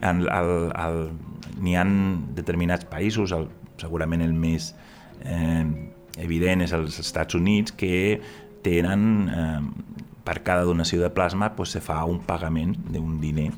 n'hi 1.60 1.76
ha 1.78 1.84
determinats 2.36 2.84
països, 2.90 3.32
el, 3.32 3.48
segurament 3.80 4.22
el 4.22 4.34
més 4.34 4.72
eh, 5.24 5.64
evident 6.20 6.62
és 6.66 6.72
als 6.76 6.98
Estats 7.00 7.34
Units, 7.38 7.72
que 7.72 8.20
tenen, 8.62 9.28
eh, 9.28 9.60
per 10.24 10.42
cada 10.42 10.64
donació 10.64 11.00
de 11.02 11.10
plasma, 11.10 11.52
pues, 11.56 11.70
se 11.74 11.80
fa 11.84 12.02
un 12.08 12.20
pagament 12.24 12.76
d'un 12.90 13.20
diner. 13.20 13.52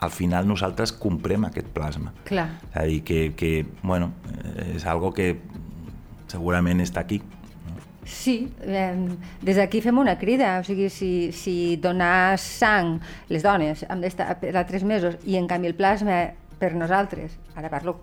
Al 0.00 0.10
final 0.10 0.46
nosaltres 0.48 0.92
comprem 0.96 1.44
aquest 1.44 1.66
plasma. 1.74 2.14
Clar. 2.24 2.46
És 2.70 2.76
a 2.80 2.84
dir, 2.88 3.02
que, 3.04 3.34
que 3.36 3.66
bueno, 3.82 4.12
eh, 4.32 4.76
és 4.76 4.86
algo 4.86 5.12
que 5.12 5.34
segurament 6.30 6.80
està 6.84 7.02
aquí. 7.04 7.20
Sí, 8.10 8.48
eh, 8.64 8.94
des 9.44 9.58
d'aquí 9.60 9.82
fem 9.84 9.98
una 10.00 10.16
crida, 10.18 10.54
o 10.58 10.64
sigui, 10.66 10.88
si, 10.90 11.30
si 11.36 11.76
donar 11.76 12.38
sang, 12.40 12.96
les 13.28 13.44
dones, 13.44 13.84
han 13.92 14.00
d'estar 14.02 14.32
per 14.40 14.54
a 14.56 14.64
tres 14.66 14.82
mesos, 14.88 15.18
i 15.28 15.36
en 15.38 15.46
canvi 15.50 15.68
el 15.70 15.76
plasma 15.78 16.22
per 16.58 16.72
nosaltres, 16.74 17.36
ara 17.54 17.68
parlo 17.70 18.00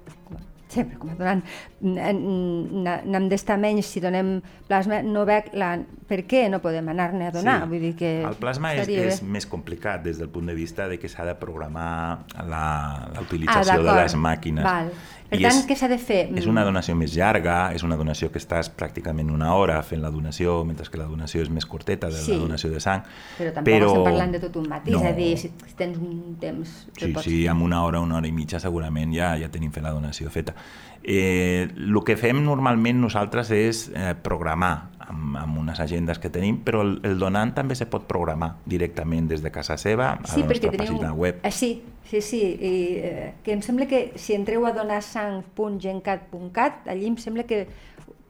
sempre 0.68 0.98
com 1.00 1.10
a 1.10 1.16
donant, 1.16 1.42
n'hem 1.82 3.28
d'estar 3.32 3.56
menys 3.60 3.88
si 3.90 4.02
donem 4.04 4.38
plasma, 4.68 5.00
no 5.06 5.24
veig 5.28 5.50
la, 5.58 5.74
per 6.10 6.22
què 6.30 6.46
no 6.52 6.60
podem 6.64 6.90
anar-ne 6.92 7.30
a 7.30 7.34
donar. 7.34 7.58
Sí. 7.64 7.70
Vull 7.72 7.86
dir 7.88 7.92
que 8.00 8.12
el 8.28 8.36
plasma 8.40 8.74
és, 8.76 8.88
bé. 8.90 8.98
és 9.08 9.22
més 9.24 9.48
complicat 9.50 10.04
des 10.04 10.20
del 10.20 10.30
punt 10.30 10.46
de 10.52 10.56
vista 10.58 10.88
de 10.92 11.00
que 11.00 11.10
s'ha 11.10 11.26
de 11.26 11.36
programar 11.40 12.26
la- 12.48 13.08
Ah, 13.08 13.12
l'utilització 13.20 13.78
de 13.80 13.84
d'acord. 13.84 14.02
les 14.04 14.16
màquines. 14.16 14.64
Val. 14.64 14.92
Per 15.30 15.40
I 15.40 15.44
tant, 15.44 15.58
és- 15.58 15.66
què 15.68 15.76
s'ha 15.76 15.90
de 15.92 15.98
fer? 15.98 16.30
És 16.40 16.46
una 16.48 16.64
donació 16.64 16.96
més 16.96 17.14
llarga, 17.14 17.74
és 17.76 17.84
una 17.84 17.98
donació 18.00 18.32
que 18.32 18.40
estàs 18.40 18.70
pràcticament 18.72 19.30
una 19.30 19.54
hora 19.56 19.82
fent 19.84 20.02
la 20.02 20.10
donació, 20.10 20.64
mentre 20.64 20.88
que 20.90 20.98
la 20.98 21.04
donació 21.06 21.42
és 21.42 21.50
més 21.50 21.66
curteta 21.66 22.08
de 22.08 22.14
Sí. 22.22 22.32
la 22.32 22.38
donació 22.46 22.70
de 22.72 22.80
sang. 22.80 23.04
Però 23.38 23.52
tampoc 23.54 23.74
estem 23.74 24.04
parlant 24.06 24.32
de 24.32 24.40
tot 24.40 24.56
un 24.56 24.70
matí, 24.70 24.92
No. 24.92 25.00
és 25.00 25.06
a 25.06 25.12
dir, 25.14 25.38
si 25.38 25.50
tens 25.76 25.98
un 25.98 26.38
temps... 26.40 26.88
Sí, 26.98 27.12
pots- 27.14 27.24
sí, 27.26 27.46
amb 27.48 27.62
una 27.62 27.84
hora, 27.84 28.00
una 28.00 28.16
hora 28.18 28.28
i 28.28 28.32
mitja 28.32 28.60
segurament 28.60 29.14
ja 29.14 29.36
ja 29.38 29.50
tenim 29.50 29.72
fet 29.72 29.84
la 29.84 29.92
donació 29.92 30.30
feta. 30.30 30.56
Eh, 31.04 31.68
el 31.76 32.04
que 32.06 32.16
fem 32.18 32.44
normalment 32.44 33.00
nosaltres 33.00 33.52
és 33.52 33.92
eh, 33.94 34.14
programar 34.22 34.90
amb, 35.08 35.38
amb 35.40 35.58
unes 35.60 35.80
agendes 35.80 36.20
que 36.20 36.30
tenim, 36.30 36.58
però 36.64 36.82
el, 36.84 37.00
el 37.08 37.18
donant 37.20 37.54
també 37.56 37.76
se 37.80 37.86
pot 37.90 38.04
programar 38.10 38.56
directament 38.66 39.28
des 39.32 39.42
de 39.42 39.52
casa 39.52 39.78
seva 39.78 40.12
a 40.14 40.18
Sí, 40.28 40.42
la 40.42 40.48
nostra 40.52 40.72
teniu... 40.72 40.94
pàgina 40.94 41.14
web. 41.14 41.36
Ah, 41.44 41.52
sí, 41.52 41.82
sí, 42.10 42.22
sí. 42.22 42.42
I, 42.44 43.00
eh, 43.04 43.34
que 43.44 43.54
em 43.56 43.62
sembla 43.66 43.86
que 43.88 44.12
si 44.20 44.34
entreu 44.36 44.66
a 44.68 44.72
donarsang.gencat.cat, 44.76 46.74
allí 46.88 47.08
em 47.08 47.18
sembla 47.18 47.44
que 47.48 47.68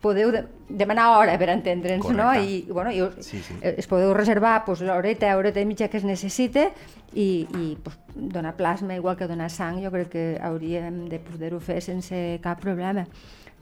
podeu 0.02 0.30
de 0.32 0.44
demanar 0.70 1.10
hora 1.18 1.34
per 1.42 1.50
entendre'ns, 1.50 2.06
no? 2.14 2.30
I, 2.38 2.62
bueno, 2.70 2.92
i 2.94 3.02
us, 3.02 3.16
Sí, 3.26 3.40
sí. 3.42 3.54
eh, 3.62 3.74
es 3.82 3.88
podeu 3.90 4.14
reservar 4.14 4.62
pues, 4.66 4.82
l'horeta, 4.86 5.34
horeta 5.38 5.60
i 5.60 5.66
mitja 5.66 5.88
que 5.90 5.98
es 5.98 6.04
necessite 6.06 6.70
i, 7.18 7.48
i 7.58 7.74
pues, 7.82 7.98
donar 8.14 8.54
plasma 8.56 8.94
igual 8.96 9.18
que 9.18 9.26
donar 9.28 9.50
sang, 9.50 9.82
jo 9.82 9.90
crec 9.92 10.10
que 10.14 10.38
hauríem 10.42 11.08
de 11.10 11.18
poder-ho 11.20 11.58
fer 11.60 11.82
sense 11.82 12.38
cap 12.46 12.62
problema. 12.62 13.08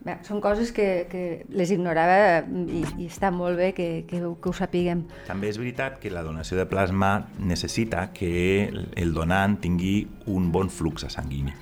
Bé, 0.06 0.20
són 0.22 0.38
coses 0.38 0.70
que, 0.72 1.08
que 1.10 1.22
les 1.50 1.72
ignorava 1.74 2.44
i, 2.46 2.84
i 3.02 3.08
està 3.10 3.32
molt 3.34 3.58
bé 3.58 3.72
que, 3.74 3.88
que, 4.06 4.20
ho- 4.22 4.36
que 4.38 4.52
ho 4.52 4.54
sapiguem. 4.54 5.00
També 5.26 5.50
és 5.50 5.58
veritat 5.58 5.98
que 6.00 6.12
la 6.14 6.22
donació 6.22 6.60
de 6.60 6.68
plasma 6.70 7.26
necessita 7.42 8.12
que 8.14 8.70
el- 9.02 9.14
donant 9.18 9.58
tingui 9.64 10.04
un 10.30 10.52
bon 10.54 10.70
flux 10.70 11.08
sanguini, 11.10 11.54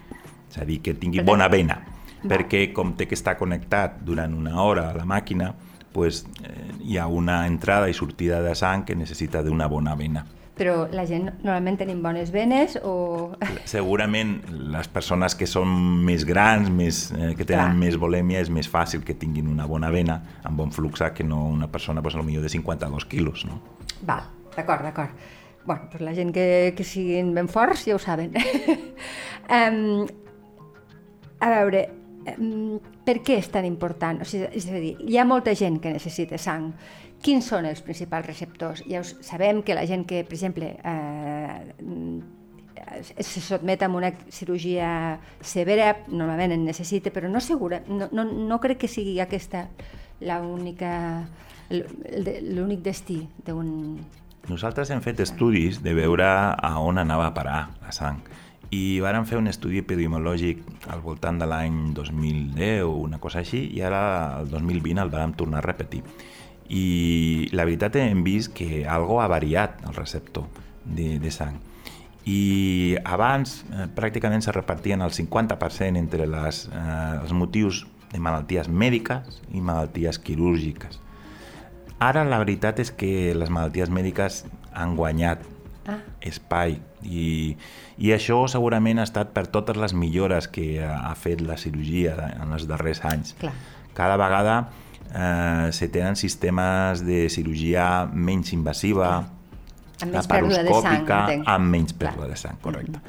és 0.52 0.58
a 0.60 0.66
dir, 0.68 0.82
que 0.84 0.94
tingui 0.94 1.24
bona 1.24 1.48
vena, 1.48 1.80
perquè 2.28 2.66
com 2.76 2.92
té 3.00 3.08
que 3.08 3.16
estar 3.16 3.38
connectat 3.40 4.02
durant 4.04 4.36
una 4.36 4.60
hora 4.62 4.90
a 4.90 4.94
la 4.98 5.06
màquina, 5.08 5.54
pues, 5.94 6.26
eh, 6.44 6.68
hi 6.84 6.98
ha 6.98 7.08
una 7.08 7.46
entrada 7.48 7.88
i 7.88 7.94
sortida 7.94 8.42
de 8.42 8.56
sang 8.56 8.84
que 8.84 8.96
necessita 8.96 9.42
d'una 9.44 9.68
bona 9.72 9.96
vena. 9.96 10.26
Però 10.54 10.84
la 10.94 11.06
gent 11.10 11.32
normalment 11.42 11.80
tenim 11.80 12.04
bones 12.04 12.30
venes 12.34 12.76
o... 12.86 13.34
Segurament 13.66 14.36
les 14.74 14.90
persones 14.94 15.34
que 15.34 15.48
són 15.50 15.72
més 16.06 16.28
grans, 16.30 16.70
més, 16.70 17.08
eh, 17.18 17.32
que 17.34 17.42
tenen 17.42 17.72
Clar. 17.72 17.80
més 17.80 17.98
volèmia, 17.98 18.44
és 18.44 18.52
més 18.54 18.70
fàcil 18.70 19.02
que 19.06 19.16
tinguin 19.18 19.50
una 19.50 19.66
bona 19.70 19.90
vena 19.94 20.20
amb 20.46 20.62
bon 20.62 20.70
flux 20.76 21.02
que 21.18 21.26
no 21.26 21.42
una 21.50 21.72
persona 21.74 22.04
pues, 22.06 22.14
potser 22.14 22.42
de 22.44 22.54
52 22.54 23.10
quilos. 23.10 23.48
No? 23.50 23.62
Val, 24.06 24.30
d'acord, 24.56 24.86
d'acord. 24.86 25.32
bueno, 25.66 25.88
doncs 25.92 26.04
la 26.04 26.14
gent 26.14 26.34
que, 26.36 26.74
que 26.78 26.84
siguin 26.84 27.34
ben 27.34 27.48
forts 27.48 27.86
ja 27.88 27.96
ho 27.96 28.00
saben. 28.00 28.34
um, 29.58 30.06
a 31.40 31.52
veure, 31.52 31.86
um, 32.36 32.80
per 33.06 33.20
què 33.24 33.40
és 33.42 33.50
tan 33.52 33.66
important? 33.68 34.22
O 34.24 34.28
sigui, 34.28 34.50
és 34.52 34.68
a 34.70 34.80
dir, 34.80 34.96
hi 35.00 35.18
ha 35.18 35.26
molta 35.28 35.56
gent 35.56 35.80
que 35.84 35.94
necessita 35.94 36.40
sang. 36.40 36.72
Quins 37.24 37.48
són 37.48 37.66
els 37.70 37.82
principals 37.86 38.28
receptors? 38.28 38.84
Ja 38.90 39.00
us, 39.04 39.14
sabem 39.24 39.62
que 39.64 39.76
la 39.78 39.86
gent 39.88 40.04
que, 40.10 40.24
per 40.28 40.36
exemple, 40.36 40.74
eh, 40.84 41.74
se 43.24 43.42
sotmet 43.42 43.84
a 43.84 43.90
una 43.90 44.12
cirurgia 44.30 45.20
severa, 45.40 45.94
normalment 46.10 46.52
en 46.52 46.66
necessita, 46.68 47.14
però 47.16 47.32
no 47.32 47.40
segura, 47.40 47.82
no, 47.88 48.10
no, 48.12 48.26
no 48.26 48.60
crec 48.60 48.84
que 48.84 48.92
sigui 48.92 49.20
aquesta 49.24 49.70
l'única 50.24 50.92
l'únic 51.72 52.84
destí 52.84 53.24
d'un... 53.46 53.98
Nosaltres 54.50 54.92
hem 54.92 55.02
fet 55.02 55.22
estudis 55.24 55.80
de 55.84 55.94
veure 55.96 56.28
a 56.28 56.72
on 56.84 57.00
anava 57.00 57.30
a 57.30 57.36
parar 57.36 57.60
la 57.82 57.94
sang 57.96 58.20
i 58.74 59.00
vàrem 59.04 59.26
fer 59.30 59.38
un 59.40 59.48
estudi 59.48 59.80
epidemiològic 59.80 60.64
al 60.92 61.04
voltant 61.06 61.40
de 61.40 61.48
l'any 61.48 61.94
2010 61.96 62.84
o 62.84 62.96
una 63.06 63.20
cosa 63.24 63.40
així 63.44 63.64
i 63.72 63.84
ara 63.86 64.04
el 64.42 64.50
2020 64.52 65.04
el 65.04 65.14
vàrem 65.14 65.36
tornar 65.40 65.62
a 65.62 65.68
repetir 65.68 66.04
i 66.74 67.50
la 67.54 67.68
veritat 67.68 68.00
hem 68.02 68.24
vist 68.26 68.54
que 68.58 68.84
algo 68.90 69.22
ha 69.22 69.30
variat 69.30 69.84
el 69.86 69.94
receptor 69.94 70.48
de, 70.84 71.20
de 71.22 71.32
sang 71.32 71.60
i 72.26 72.96
abans 73.04 73.62
eh, 73.68 73.88
pràcticament 73.96 74.44
se 74.46 74.54
repartien 74.56 75.04
el 75.04 75.12
50% 75.12 76.00
entre 76.00 76.28
les, 76.30 76.66
eh, 76.72 77.22
els 77.22 77.34
motius 77.36 77.84
de 78.14 78.22
malalties 78.22 78.70
mèdiques 78.70 79.42
i 79.52 79.62
malalties 79.62 80.20
quirúrgiques. 80.24 81.02
Ara 82.00 82.24
la 82.28 82.40
veritat 82.40 82.80
és 82.80 82.92
que 82.96 83.34
les 83.36 83.52
malalties 83.52 83.92
mèdiques 83.92 84.44
han 84.74 84.96
guanyat 84.96 85.44
Ah. 85.84 85.98
espai 86.24 86.78
i, 87.04 87.58
i 88.00 88.12
això 88.16 88.38
segurament 88.48 89.02
ha 89.02 89.04
estat 89.04 89.34
per 89.36 89.50
totes 89.52 89.76
les 89.76 89.92
millores 89.92 90.48
que 90.48 90.78
ha, 90.80 90.94
ha 91.10 91.12
fet 91.20 91.42
la 91.44 91.58
cirurgia 91.60 92.14
en 92.40 92.54
els 92.56 92.70
darrers 92.70 93.02
anys. 93.04 93.34
Clar. 93.42 93.52
Cada 93.98 94.16
vegada 94.16 94.56
eh, 94.62 94.93
se 95.72 95.88
tenen 95.94 96.16
sistemes 96.16 97.04
de 97.06 97.30
cirurgia 97.30 98.06
menys 98.14 98.54
invasiva, 98.54 99.24
Amb 100.02 100.12
menys 100.12 100.28
pèrdua 100.28 100.64
de 100.66 100.74
sang, 100.82 101.04
entenc. 101.08 101.44
amb 101.48 101.70
menys 101.72 101.94
pèrdua 101.94 102.28
de 102.28 102.36
sang, 102.36 102.58
correcte. 102.62 103.00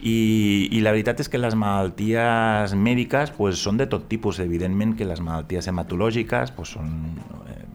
I, 0.00 0.68
I 0.72 0.80
la 0.80 0.92
veritat 0.94 1.18
és 1.20 1.28
que 1.28 1.36
les 1.36 1.52
malalties 1.58 2.72
mèdiques 2.74 3.32
pues, 3.36 3.58
són 3.60 3.76
de 3.76 3.84
tot 3.90 4.06
tipus. 4.08 4.38
Evidentment 4.40 4.94
que 4.96 5.04
les 5.04 5.20
malalties 5.20 5.66
hematològiques 5.68 6.54
pues, 6.56 6.70
són 6.78 6.94
eh, 7.50 7.66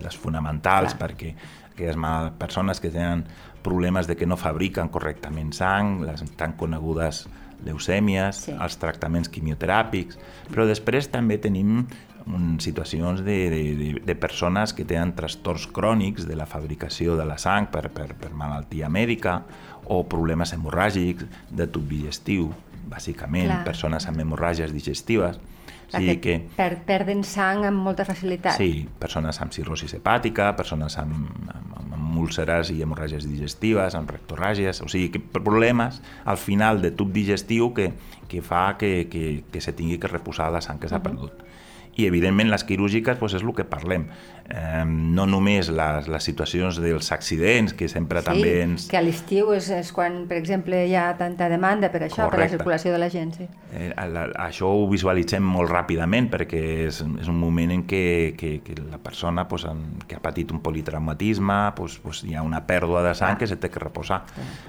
les 0.00 0.16
fonamentals 0.16 0.94
Clar. 0.94 1.02
perquè 1.10 1.34
aquelles 1.74 1.96
mal- 2.00 2.32
persones 2.40 2.80
que 2.80 2.88
tenen 2.88 3.26
problemes 3.62 4.06
de 4.08 4.16
que 4.16 4.24
no 4.26 4.38
fabriquen 4.40 4.88
correctament 4.88 5.52
sang, 5.52 5.98
les 6.06 6.22
tan 6.40 6.54
conegudes 6.56 7.26
leucèmies, 7.66 8.36
Sí. 8.46 8.52
els 8.54 8.78
tractaments 8.78 9.28
quimioteràpics, 9.28 10.16
però 10.54 10.64
després 10.64 11.10
també 11.10 11.36
tenim 11.42 11.86
un, 12.34 12.60
situacions 12.60 13.24
de, 13.24 13.50
de, 13.50 13.62
de, 13.76 13.88
de 14.04 14.14
persones 14.14 14.74
que 14.76 14.84
tenen 14.84 15.14
trastorns 15.16 15.66
crònics 15.72 16.28
de 16.28 16.36
la 16.36 16.46
fabricació 16.46 17.16
de 17.16 17.26
la 17.28 17.38
sang 17.40 17.70
per, 17.72 17.88
per, 17.94 18.12
per 18.18 18.32
malaltia 18.36 18.90
mèdica 18.92 19.42
o 19.88 20.02
problemes 20.08 20.52
hemorràgics 20.52 21.28
de 21.50 21.66
tub 21.72 21.88
digestiu, 21.88 22.50
bàsicament, 22.88 23.48
Clar. 23.48 23.62
persones 23.64 24.08
amb 24.08 24.20
hemorràgies 24.24 24.74
digestives. 24.74 25.38
O 25.38 25.96
Perquè 25.96 26.04
sigui 26.04 26.16
que, 26.20 26.34
per, 26.58 26.74
perden 26.84 27.22
sang 27.24 27.64
amb 27.64 27.80
molta 27.80 28.04
facilitat. 28.04 28.58
Sí, 28.60 28.84
persones 29.00 29.40
amb 29.40 29.54
cirrosis 29.56 29.94
hepàtica, 29.96 30.50
persones 30.56 30.98
amb, 31.00 31.30
amb, 31.48 31.78
amb 31.96 32.18
úlceres 32.20 32.68
i 32.74 32.82
hemorràgies 32.84 33.24
digestives, 33.24 33.96
amb 33.96 34.12
rectorràgies, 34.12 34.82
o 34.84 34.88
sigui, 34.92 35.08
que 35.14 35.40
problemes 35.40 36.02
al 36.28 36.36
final 36.36 36.82
de 36.84 36.92
tub 36.92 37.14
digestiu 37.16 37.72
que, 37.72 37.94
que 38.28 38.44
fa 38.44 38.74
que, 38.76 39.08
que, 39.08 39.44
que 39.48 39.64
se 39.64 39.72
tingui 39.72 39.96
que 39.96 40.12
reposar 40.12 40.52
la 40.52 40.60
sang 40.60 40.76
que 40.82 40.92
s'ha 40.92 41.00
perdut. 41.00 41.47
I, 41.98 42.06
evidentment, 42.06 42.46
les 42.52 42.62
quirúrgiques 42.62 43.18
doncs, 43.18 43.34
és 43.34 43.42
el 43.42 43.50
que 43.56 43.64
parlem. 43.66 44.04
Eh, 44.48 44.84
no 44.86 45.26
només 45.28 45.66
les, 45.68 46.06
les 46.08 46.24
situacions 46.24 46.78
dels 46.80 47.10
accidents, 47.12 47.74
que 47.74 47.88
sempre 47.90 48.22
Sí, 48.22 48.28
també 48.30 48.52
ens... 48.62 48.86
que 48.88 48.96
a 48.96 49.02
l'estiu 49.02 49.50
és, 49.52 49.66
és 49.74 49.90
quan, 49.92 50.20
per 50.30 50.38
exemple, 50.38 50.78
hi 50.86 50.94
ha 50.94 51.08
tanta 51.18 51.48
demanda 51.50 51.90
per 51.90 52.04
això, 52.06 52.22
per 52.22 52.28
la 52.28 52.30
Correcte. 52.36 52.56
circulació 52.56 52.94
de 52.94 53.00
la 53.02 53.08
gent. 53.10 53.34
Sí. 53.34 53.48
Eh, 53.74 53.90
la, 54.14 54.28
això 54.46 54.70
ho 54.70 54.86
visualitzem 54.88 55.42
molt 55.44 55.68
ràpidament 55.74 56.30
perquè 56.32 56.62
és, 56.86 57.02
és 57.02 57.28
un 57.28 57.36
moment 57.36 57.74
en 57.74 57.82
què, 57.90 58.04
que, 58.38 58.52
que 58.64 58.78
la 58.78 59.02
persona 59.02 59.48
pues, 59.50 59.66
en, 59.68 59.82
que 60.06 60.16
ha 60.16 60.22
patit 60.22 60.54
un 60.54 60.62
politraumatisme 60.64 61.58
pues, 61.76 61.98
pues, 61.98 62.22
hi 62.24 62.38
ha 62.38 62.46
una 62.46 62.62
pèrdua 62.64 63.02
de 63.04 63.16
sang 63.18 63.34
Clar. 63.34 63.42
que 63.42 63.50
se 63.50 63.58
té 63.58 63.72
que 63.74 63.82
reposar. 63.82 64.22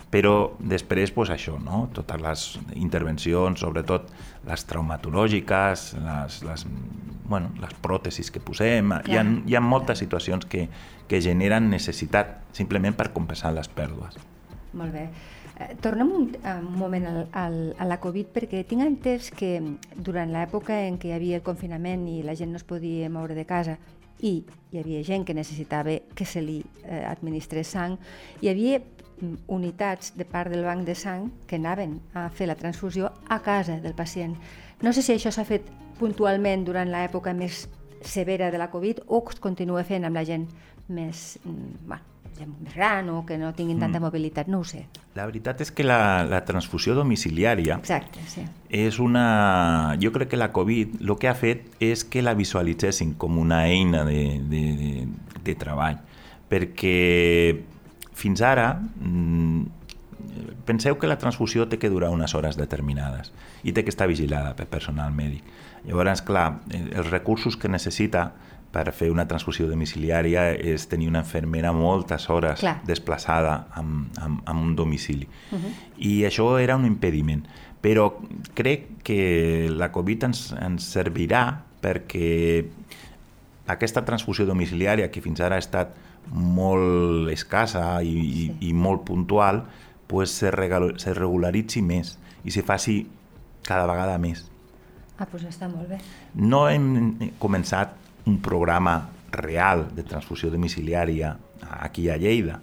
Però 0.09 0.57
després 0.59 1.13
pues, 1.13 1.29
això, 1.29 1.59
no? 1.61 1.85
totes 1.93 2.19
les 2.25 2.47
intervencions, 2.75 3.61
sobretot 3.61 4.09
les 4.49 4.65
traumatològiques, 4.65 5.85
les, 6.01 6.39
les, 6.43 6.65
bueno, 7.29 7.51
les 7.62 7.73
pròtesis 7.83 8.31
que 8.33 8.41
posem, 8.41 8.93
hi 9.07 9.17
ha, 9.17 9.25
hi 9.45 9.55
ha 9.55 9.62
moltes 9.63 10.01
situacions 10.01 10.47
que, 10.49 10.65
que 11.09 11.21
generen 11.21 11.69
necessitat 11.69 12.39
simplement 12.57 12.97
per 12.97 13.12
compensar 13.13 13.53
les 13.55 13.69
pèrdues. 13.69 14.17
Molt 14.73 14.93
bé. 14.93 15.05
Eh, 15.59 15.75
Tornem 15.83 16.12
un, 16.15 16.27
un 16.39 16.73
moment 16.79 17.07
al, 17.09 17.21
al, 17.33 17.59
a 17.77 17.88
la 17.89 17.99
Covid 18.01 18.33
perquè 18.35 18.63
tinc 18.67 18.85
entès 18.85 19.29
que 19.35 19.57
durant 19.95 20.31
l'època 20.33 20.77
en 20.88 20.99
què 21.01 21.12
hi 21.12 21.15
havia 21.17 21.39
el 21.39 21.45
confinament 21.45 22.07
i 22.09 22.21
la 22.25 22.38
gent 22.38 22.53
no 22.53 22.62
es 22.62 22.67
podia 22.67 23.09
moure 23.12 23.38
de 23.38 23.45
casa 23.49 23.77
i 24.21 24.39
hi 24.71 24.79
havia 24.81 25.01
gent 25.03 25.25
que 25.25 25.35
necessitava 25.35 25.95
que 26.15 26.25
se 26.27 26.41
li 26.43 26.59
eh, 26.83 27.03
administrés 27.07 27.71
sang, 27.75 27.97
hi 28.41 28.51
havia 28.51 28.81
unitats 29.47 30.13
de 30.17 30.25
part 30.25 30.51
del 30.51 30.65
banc 30.65 30.86
de 30.88 30.95
sang 30.95 31.29
que 31.47 31.60
anaven 31.60 31.99
a 32.13 32.29
fer 32.29 32.47
la 32.47 32.58
transfusió 32.60 33.12
a 33.27 33.41
casa 33.45 33.79
del 33.79 33.95
pacient. 33.95 34.38
No 34.82 34.93
sé 34.93 35.03
si 35.03 35.13
això 35.15 35.32
s'ha 35.32 35.47
fet 35.47 35.67
puntualment 35.99 36.63
durant 36.65 36.89
l'època 36.91 37.34
més 37.36 37.67
severa 38.01 38.51
de 38.51 38.58
la 38.58 38.69
Covid 38.71 39.03
o 39.08 39.23
es 39.29 39.39
continua 39.43 39.84
fent 39.84 40.08
amb 40.08 40.15
la 40.15 40.23
gent 40.25 40.47
més, 40.88 41.39
mm, 41.43 41.88
bueno, 41.88 42.05
gent 42.39 42.53
més 42.63 42.73
gran 42.73 43.10
o 43.12 43.25
que 43.27 43.38
no 43.38 43.51
tinguin 43.53 43.79
tanta 43.82 43.99
mobilitat, 43.99 44.47
no 44.47 44.62
ho 44.62 44.67
sé. 44.67 44.86
La 45.17 45.25
veritat 45.27 45.62
és 45.62 45.71
que 45.75 45.84
la, 45.84 46.23
la 46.23 46.39
transfusió 46.47 46.95
domiciliària 46.95 47.79
Exacte, 47.82 48.23
sí. 48.32 48.45
és 48.69 48.99
una... 49.03 49.95
Jo 50.01 50.13
crec 50.15 50.32
que 50.34 50.39
la 50.39 50.51
Covid 50.55 50.99
el 51.01 51.15
que 51.19 51.27
ha 51.27 51.36
fet 51.36 51.67
és 51.84 52.05
que 52.05 52.23
la 52.23 52.36
visualitzessin 52.39 53.17
com 53.19 53.38
una 53.41 53.65
eina 53.67 54.05
de, 54.08 54.39
de, 54.39 54.63
de, 54.79 54.93
de 55.43 55.58
treball, 55.60 55.99
perquè 56.49 56.95
fins 58.19 58.43
ara 58.43 58.73
mm, 58.75 59.79
penseu 60.67 60.99
que 60.99 61.08
la 61.08 61.17
transfusió 61.17 61.65
té 61.69 61.79
que 61.79 61.89
durar 61.89 62.12
unes 62.13 62.36
hores 62.36 62.60
determinades 62.60 63.32
i 63.63 63.73
té 63.73 63.86
que 63.86 63.93
estar 63.93 64.10
vigilada 64.12 64.53
per 64.58 64.67
personal 64.69 65.13
mèdic. 65.15 65.43
Llavors, 65.88 66.21
clar, 66.27 66.60
els 66.69 67.10
recursos 67.10 67.58
que 67.58 67.71
necessita 67.71 68.29
per 68.69 68.91
fer 68.93 69.10
una 69.10 69.25
transfusió 69.25 69.65
domiciliària 69.65 70.51
és 70.53 70.86
tenir 70.91 71.08
una 71.10 71.23
infermera 71.23 71.71
moltes 71.73 72.27
hores 72.29 72.60
Clar. 72.62 72.75
desplaçada 72.86 73.63
en, 73.79 74.10
en, 74.21 74.38
en 74.45 74.58
un 74.58 74.75
domicili. 74.75 75.27
Uh 75.51 75.58
-huh. 75.58 75.71
I 75.97 76.13
això 76.25 76.60
era 76.60 76.75
un 76.75 76.86
impediment. 76.86 77.45
Però 77.82 78.13
crec 78.53 79.01
que 79.03 79.69
la 79.71 79.91
Covid 79.91 80.23
ens, 80.23 80.51
ens 80.51 80.84
servirà 80.95 81.63
perquè 81.82 82.65
aquesta 83.67 84.03
transfusió 84.05 84.45
domiciliària, 84.45 85.10
que 85.10 85.21
fins 85.21 85.39
ara 85.39 85.55
ha 85.55 85.60
estat 85.60 85.95
molt 86.32 87.29
escassa 87.34 88.01
i, 88.03 88.13
sí. 88.13 88.47
i, 88.60 88.69
i 88.69 88.73
molt 88.73 89.05
puntual, 89.08 89.63
pues 90.10 90.34
se, 90.34 90.51
regal, 90.51 90.93
se 91.01 91.13
regularitzi 91.13 91.84
més 91.86 92.17
i 92.45 92.53
se 92.53 92.63
faci 92.65 93.01
cada 93.67 93.86
vegada 93.89 94.17
més. 94.21 94.45
Ah, 95.19 95.27
doncs 95.27 95.49
està 95.49 95.67
molt 95.69 95.89
bé. 95.91 95.99
No 96.39 96.65
hem 96.71 97.17
començat 97.41 97.95
un 98.29 98.39
programa 98.41 99.01
real 99.36 99.88
de 99.95 100.05
transfusió 100.08 100.49
domiciliària 100.49 101.36
aquí 101.84 102.08
a 102.10 102.17
Lleida, 102.17 102.60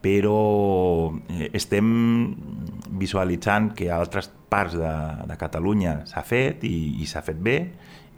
però 0.00 1.12
eh, 1.28 1.50
estem 1.54 1.90
visualitzant 3.00 3.70
que 3.76 3.90
a 3.90 3.98
altres 4.00 4.30
parts 4.50 4.74
de, 4.80 4.92
de 5.28 5.36
Catalunya 5.38 6.00
s'ha 6.08 6.24
fet 6.26 6.64
i, 6.66 7.02
i 7.02 7.06
s'ha 7.06 7.22
fet 7.22 7.38
bé 7.38 7.58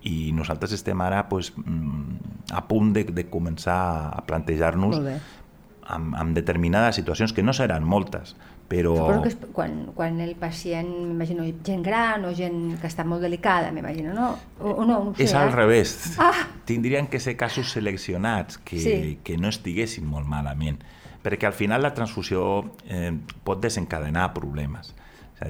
i 0.09 0.33
nosaltres 0.35 0.73
estem 0.79 1.01
ara 1.05 1.27
pues, 1.29 1.53
mm, 1.57 2.32
a 2.53 2.67
punt 2.69 2.93
de, 2.95 3.05
de 3.11 3.25
començar 3.33 4.12
a 4.12 4.23
plantejar-nos 4.29 5.01
amb, 5.03 6.15
amb 6.15 6.37
determinades 6.37 6.97
situacions, 7.01 7.33
que 7.33 7.43
no 7.43 7.55
seran 7.57 7.85
moltes, 7.88 8.37
però... 8.71 8.95
Suposo 8.97 9.23
que 9.25 9.33
és 9.33 9.37
quan, 9.53 9.75
quan 9.97 10.21
el 10.25 10.35
pacient, 10.41 10.88
m'imagino, 10.88 11.45
gent 11.67 11.83
gran 11.85 12.25
o 12.29 12.33
gent 12.37 12.79
que 12.81 12.88
està 12.88 13.05
molt 13.09 13.25
delicada, 13.25 13.73
m'imagino, 13.75 14.15
no? 14.17 14.31
O, 14.61 14.71
o 14.71 14.87
no, 14.87 15.01
no 15.09 15.15
sé, 15.17 15.27
És 15.27 15.35
al 15.37 15.51
eh? 15.51 15.57
revés. 15.57 15.97
Ah! 16.23 16.47
Tindrien 16.69 17.09
que 17.11 17.21
ser 17.21 17.37
casos 17.37 17.73
seleccionats 17.75 18.59
que, 18.59 18.79
Sí. 18.81 19.19
que 19.25 19.37
no 19.37 19.51
estiguessin 19.53 20.07
molt 20.09 20.29
malament, 20.29 20.81
perquè 21.23 21.47
al 21.51 21.57
final 21.57 21.83
la 21.83 21.93
transfusió 21.95 22.73
eh, 22.87 23.12
pot 23.45 23.61
desencadenar 23.62 24.33
problemes. 24.35 24.95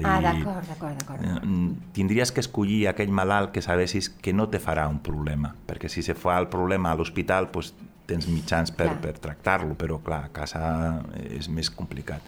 Ah, 0.03 0.19
d'acord, 0.21 0.65
d'acord, 0.67 0.97
d'acord. 0.97 1.23
eh, 1.23 1.71
tindries 1.93 2.31
que 2.31 2.41
escollir 2.41 2.87
aquell 2.87 3.11
malalt 3.11 3.51
que 3.51 3.61
sabessis 3.61 4.09
que 4.09 4.33
no 4.33 4.49
te 4.49 4.59
farà 4.59 4.87
un 4.89 4.99
problema, 4.99 5.53
perquè 5.67 5.89
si 5.89 6.01
se 6.01 6.15
fa 6.15 6.39
el 6.39 6.47
problema 6.47 6.91
a 6.91 6.95
l'hospital 6.95 7.49
pues, 7.51 7.73
tens 8.05 8.27
mitjans 8.27 8.71
per, 8.71 8.87
Clar. 8.87 9.01
per 9.01 9.19
tractar-lo, 9.19 9.75
però 9.79 9.99
clar, 10.03 10.25
a 10.25 10.31
casa 10.33 11.03
és 11.23 11.47
més 11.49 11.69
complicat. 11.71 12.21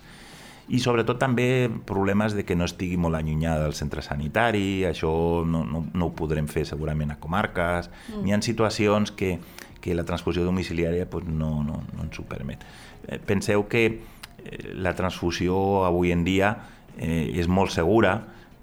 I 0.68 0.80
sobretot 0.82 1.20
també 1.22 1.70
problemes 1.86 2.34
de 2.34 2.46
que 2.46 2.56
no 2.58 2.66
estigui 2.66 2.98
molt 2.98 3.20
allunyada 3.20 3.68
del 3.68 3.76
centre 3.78 4.02
sanitari, 4.02 4.86
això 4.88 5.12
no, 5.46 5.62
no, 5.66 5.84
no 5.94 6.08
ho 6.08 6.14
podrem 6.18 6.48
fer 6.50 6.66
segurament 6.66 7.12
a 7.14 7.20
comarques, 7.22 7.92
mm. 8.10 8.26
hi 8.26 8.34
ha 8.34 8.42
situacions 8.42 9.12
que, 9.14 9.36
que 9.82 9.94
la 9.94 10.06
transfusió 10.06 10.46
domiciliària 10.46 11.06
pues, 11.10 11.28
no, 11.30 11.62
no, 11.64 11.84
no 11.94 12.08
ens 12.08 12.18
ho 12.18 12.26
permet. 12.26 12.66
Eh, 13.06 13.20
penseu 13.20 13.68
que 13.70 13.86
eh, 13.86 14.74
la 14.74 14.96
transfusió 14.98 15.86
avui 15.86 16.16
en 16.16 16.26
dia 16.26 16.56
eh, 16.98 17.32
és 17.36 17.48
molt 17.48 17.74
segura, 17.74 18.18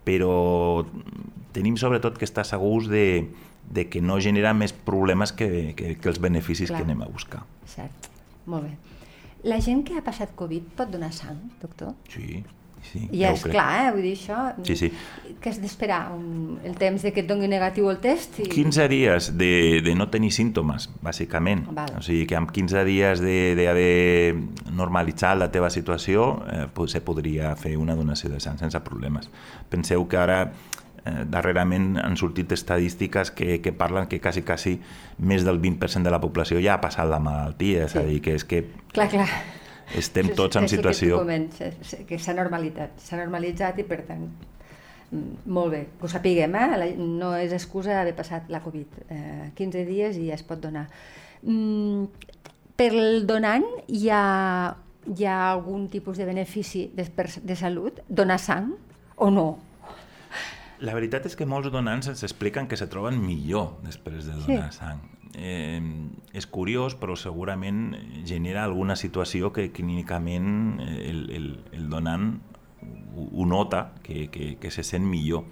però 0.07 0.85
tenim 1.53 1.77
sobretot 1.77 2.19
que 2.19 2.27
estar 2.27 2.45
segurs 2.49 2.89
de, 2.91 3.29
de 3.71 3.87
que 3.89 4.03
no 4.03 4.19
genera 4.21 4.55
més 4.57 4.73
problemes 4.73 5.33
que, 5.37 5.73
que, 5.77 5.95
que 6.01 6.11
els 6.11 6.21
beneficis 6.23 6.71
Clar. 6.71 6.81
que 6.81 6.89
anem 6.89 7.05
a 7.05 7.11
buscar. 7.13 7.45
Cert, 7.69 8.09
molt 8.47 8.69
bé. 8.69 8.75
La 9.49 9.59
gent 9.61 9.83
que 9.87 9.97
ha 9.99 10.05
passat 10.07 10.37
Covid 10.39 10.69
pot 10.79 10.91
donar 10.93 11.11
sang, 11.15 11.39
doctor? 11.61 11.97
Sí, 12.13 12.43
sí. 12.91 13.09
I 13.11 13.23
ja 13.23 13.31
és 13.33 13.43
crec. 13.43 13.53
clar, 13.55 13.69
eh? 13.87 13.91
Vull 13.95 14.03
dir 14.03 14.15
això... 14.17 14.39
Sí, 14.67 14.77
sí. 14.77 14.93
Que 15.43 15.51
has 15.51 15.59
d'esperar 15.63 16.13
el 16.15 16.77
temps 16.79 17.03
de 17.03 17.11
que 17.13 17.21
et 17.25 17.27
doni 17.27 17.49
negatiu 17.51 17.89
el 17.91 17.97
test? 17.99 18.39
I... 18.39 18.47
15 18.53 18.85
dies 18.93 19.31
de, 19.39 19.81
de 19.83 19.95
no 19.99 20.07
tenir 20.13 20.31
símptomes, 20.33 20.89
bàsicament. 21.03 21.65
Val. 21.75 21.97
O 21.99 22.03
sigui 22.03 22.27
que 22.31 22.37
amb 22.39 22.53
15 22.55 22.85
dies 22.87 23.21
de- 23.25 23.55
d'haver 23.59 24.37
normalitzat 24.71 25.39
la 25.41 25.51
teva 25.51 25.71
situació 25.71 26.45
eh, 26.47 26.67
pues, 26.73 26.93
se 26.95 27.01
podria 27.01 27.55
fer 27.57 27.77
una 27.77 27.97
donació 27.99 28.31
de 28.31 28.39
sang 28.41 28.59
sense 28.61 28.79
problemes. 28.87 29.31
Penseu 29.73 30.07
que 30.09 30.21
ara 30.21 30.39
eh, 31.05 31.25
darrerament 31.27 31.97
han 31.99 32.17
sortit 32.17 32.53
estadístiques 32.55 33.33
que, 33.35 33.59
que 33.61 33.73
parlen 33.73 34.07
que 34.07 34.21
quasi, 34.21 34.43
quasi 34.47 34.77
més 35.19 35.43
del 35.45 35.59
20% 35.61 36.03
de 36.07 36.13
la 36.15 36.21
població 36.23 36.61
ja 36.63 36.77
ha 36.77 36.81
passat 36.85 37.09
la 37.11 37.19
malaltia, 37.19 37.87
és 37.89 37.97
Sí. 37.97 37.99
a 37.99 38.07
dir, 38.07 38.21
que 38.23 38.35
és 38.39 38.45
que 38.47 38.63
Clar, 38.93 39.09
clar. 39.11 39.29
Estem 39.99 40.31
És- 40.31 40.37
tots 40.37 40.57
en 40.57 40.69
situació... 40.69 41.21
Que, 41.27 41.73
que 42.09 42.19
s'ha 42.19 42.35
normalitzat, 42.35 42.99
s'ha 43.01 43.17
normalitzat 43.21 43.79
i 43.79 43.85
per 43.89 44.03
tant 44.09 44.27
mm, 45.11 45.43
molt 45.47 45.73
bé, 45.75 45.83
que 45.99 46.07
ho 46.07 46.09
sapiguem, 46.13 46.55
eh? 46.57 46.69
La- 46.79 46.93
no 46.99 47.35
és 47.37 47.53
excusa 47.53 48.01
haver 48.01 48.15
passat 48.17 48.49
la 48.53 48.63
Covid. 48.65 49.03
Eh, 49.09 49.51
15 49.59 49.85
dies 49.89 50.17
i 50.17 50.29
ja 50.31 50.35
es 50.39 50.43
pot 50.47 50.61
donar. 50.63 50.87
Mm, 51.43 52.07
per 52.77 52.93
el 52.95 53.27
donant 53.27 53.67
hi 53.89 54.09
ha, 54.11 54.77
hi 55.17 55.25
ha 55.27 55.37
algun 55.53 55.89
tipus 55.93 56.17
de 56.19 56.25
benefici 56.27 56.87
de, 56.95 57.05
de 57.43 57.57
salut? 57.57 58.01
Donar 58.09 58.39
sang 58.41 58.73
o 59.17 59.31
no? 59.31 59.47
La 60.83 60.95
veritat 60.97 61.27
és 61.29 61.37
que 61.39 61.47
molts 61.47 61.71
donants 61.71 62.09
ens 62.11 62.25
expliquen 62.27 62.67
que 62.67 62.75
se 62.81 62.89
troben 62.91 63.21
millor 63.23 63.77
després 63.85 64.25
de 64.27 64.33
donar 64.35 64.73
Sí. 64.73 64.79
sang. 64.81 64.99
Eh, 65.35 65.81
és 66.37 66.47
curiós, 66.47 66.95
però 66.95 67.17
segurament 67.17 67.95
genera 68.29 68.65
alguna 68.65 68.97
situació 68.97 69.53
que 69.53 69.71
clínicament 69.73 70.81
el, 70.81 71.23
el, 71.33 71.47
el 71.73 71.89
donant 71.89 72.35
ho, 73.17 73.47
nota, 73.47 73.93
que, 74.03 74.29
que, 74.33 74.57
que 74.61 74.71
se 74.71 74.83
sent 74.85 75.05
millor. 75.09 75.45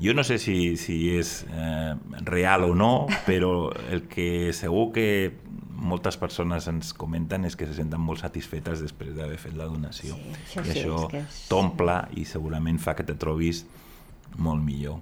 Jo 0.00 0.14
no 0.16 0.22
sé 0.24 0.38
si, 0.40 0.76
si 0.80 1.10
és 1.18 1.44
eh, 1.52 1.94
real 2.24 2.64
o 2.64 2.74
no, 2.74 3.06
però 3.28 3.70
el 3.92 4.06
que 4.08 4.52
segur 4.56 4.90
que 4.94 5.06
moltes 5.80 6.16
persones 6.20 6.66
ens 6.68 6.92
comenten 6.96 7.44
és 7.48 7.56
que 7.56 7.66
se 7.68 7.74
senten 7.76 8.00
molt 8.04 8.20
satisfetes 8.20 8.80
després 8.84 9.14
d'haver 9.16 9.38
fet 9.40 9.54
la 9.56 9.64
donació. 9.68 10.16
Sí, 10.48 10.60
això 10.60 10.64
I 10.64 10.72
sí, 10.72 10.78
això 10.78 10.98
és- 11.20 11.44
t'omple 11.48 11.96
i 12.20 12.24
segurament 12.28 12.80
fa 12.80 12.94
que 12.96 13.04
te 13.08 13.16
trobis 13.16 13.64
molt 14.38 14.62
millor. 14.64 15.00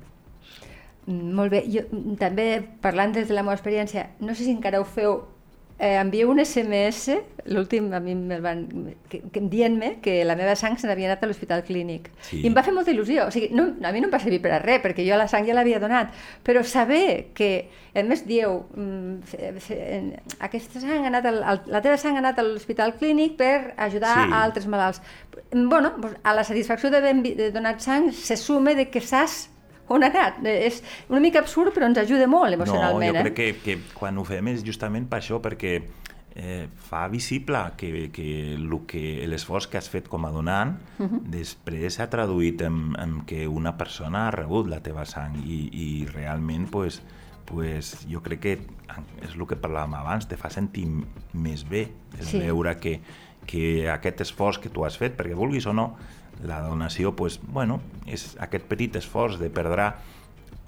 Molt 1.09 1.51
bé, 1.55 1.63
jo 1.73 1.87
mm, 1.89 2.19
també 2.21 2.47
parlant 2.85 3.15
des 3.17 3.29
de 3.31 3.35
la 3.35 3.43
meva 3.47 3.57
experiència, 3.57 4.11
no 4.21 4.35
sé 4.37 4.45
si 4.45 4.53
encara 4.53 4.81
ho 4.83 4.85
feu, 4.85 5.23
eh, 5.79 5.95
envieu 5.97 6.29
un 6.29 6.41
SMS, 6.43 7.15
l'últim 7.49 7.87
a 7.97 8.01
mi 8.03 8.13
me'l 8.19 8.43
van, 8.45 8.65
que, 9.09 9.23
que, 9.33 9.41
dient-me 9.41 9.95
que 10.05 10.19
la 10.27 10.35
meva 10.37 10.53
sang 10.59 10.77
se 10.77 10.89
n'havia 10.91 11.07
anat 11.09 11.23
a 11.25 11.29
l'hospital 11.31 11.63
clínic. 11.65 12.11
Sí. 12.27 12.43
I 12.43 12.51
em 12.51 12.57
va 12.57 12.65
fer 12.67 12.75
molta 12.77 12.93
il·lusió, 12.93 13.29
o 13.29 13.33
sigui, 13.33 13.49
no, 13.57 13.71
a 13.81 13.93
mi 13.95 14.03
no 14.03 14.11
em 14.11 14.13
va 14.13 14.21
servir 14.21 14.43
per 14.45 14.53
a 14.53 14.59
res, 14.61 14.83
perquè 14.85 15.07
jo 15.07 15.17
la 15.17 15.29
sang 15.33 15.47
ja 15.49 15.55
l'havia 15.57 15.81
donat, 15.81 16.13
però 16.45 16.61
saber 16.67 17.31
que, 17.39 17.51
a 17.97 18.03
més 18.05 18.27
dieu, 18.29 18.59
mm, 18.77 20.35
aquesta 20.45 20.83
sang 20.83 21.05
ha 21.05 21.09
anat 21.09 21.29
al, 21.31 21.43
al, 21.43 21.63
la 21.73 21.81
teva 21.85 21.97
sang 21.97 22.19
ha 22.19 22.23
anat 22.25 22.39
a 22.43 22.45
l'hospital 22.47 22.97
clínic 23.01 23.39
per 23.41 23.73
ajudar 23.77 24.17
Sí. 24.27 24.33
a 24.33 24.43
altres 24.45 24.67
malalts. 24.67 25.01
Bueno, 25.53 25.95
doncs 25.97 26.19
a 26.23 26.35
la 26.35 26.45
satisfacció 26.45 26.91
d'haver 26.91 27.15
donat 27.55 27.81
sang 27.81 28.11
se 28.13 28.37
sume 28.37 28.75
de 28.75 28.91
que 28.91 29.01
saps 29.01 29.49
on 29.89 30.03
ha 30.05 30.07
anat. 30.13 30.45
Eh, 30.45 30.67
És 30.67 30.83
una 31.09 31.21
mica 31.21 31.39
absurd, 31.41 31.73
però 31.75 31.87
ens 31.87 31.99
ajuda 31.99 32.27
molt 32.27 32.51
No, 32.51 32.63
emocionalment. 32.63 33.17
jo 33.17 33.23
crec 33.23 33.39
eh? 33.39 33.55
que, 33.65 33.79
que 33.79 33.95
quan 33.95 34.19
ho 34.19 34.25
fem 34.25 34.49
és 34.49 34.63
justament 34.65 35.09
per 35.09 35.19
això, 35.21 35.41
perquè 35.41 35.83
eh, 36.35 36.69
fa 36.89 37.09
visible 37.09 37.59
que, 37.77 38.11
que, 38.13 38.57
lo 38.59 38.85
que 38.87 39.25
l'esforç 39.27 39.67
que 39.69 39.79
has 39.79 39.89
fet 39.91 40.09
com 40.09 40.25
a 40.25 40.31
donant 40.31 40.77
uh 41.01 41.07
-huh. 41.07 41.21
després 41.25 41.95
s'ha 41.95 42.09
traduït 42.11 42.61
en, 42.63 42.95
en 42.99 43.23
que 43.27 43.49
una 43.49 43.77
persona 43.77 44.29
ha 44.29 44.31
rebut 44.31 44.69
la 44.69 44.81
teva 44.81 45.05
sang 45.05 45.37
i, 45.45 45.69
i 45.73 46.07
realment 46.07 46.71
pues, 46.71 47.03
pues, 47.45 48.07
jo 48.11 48.21
crec 48.23 48.41
que 48.41 48.53
és 49.23 49.35
el 49.35 49.47
que 49.47 49.57
parlàvem 49.57 49.95
abans, 49.95 50.27
te 50.29 50.37
fa 50.37 50.51
sentir 50.51 50.87
més 51.33 51.65
bé 51.69 51.89
el 52.19 52.25
Sí. 52.27 52.39
veure 52.39 52.77
que, 52.79 53.01
que 53.47 53.89
aquest 53.91 54.21
esforç 54.21 54.59
que 54.61 54.69
tu 54.69 54.85
has 54.85 54.97
fet, 54.99 55.17
perquè 55.17 55.35
vulguis 55.35 55.67
o 55.67 55.73
no, 55.73 55.97
la 56.45 56.61
donació, 56.63 57.15
pues, 57.17 57.41
bueno, 57.43 57.81
és 58.07 58.37
aquest 58.39 58.65
petit 58.71 58.97
esforç 58.97 59.39
de 59.41 59.51
perdre 59.51 59.93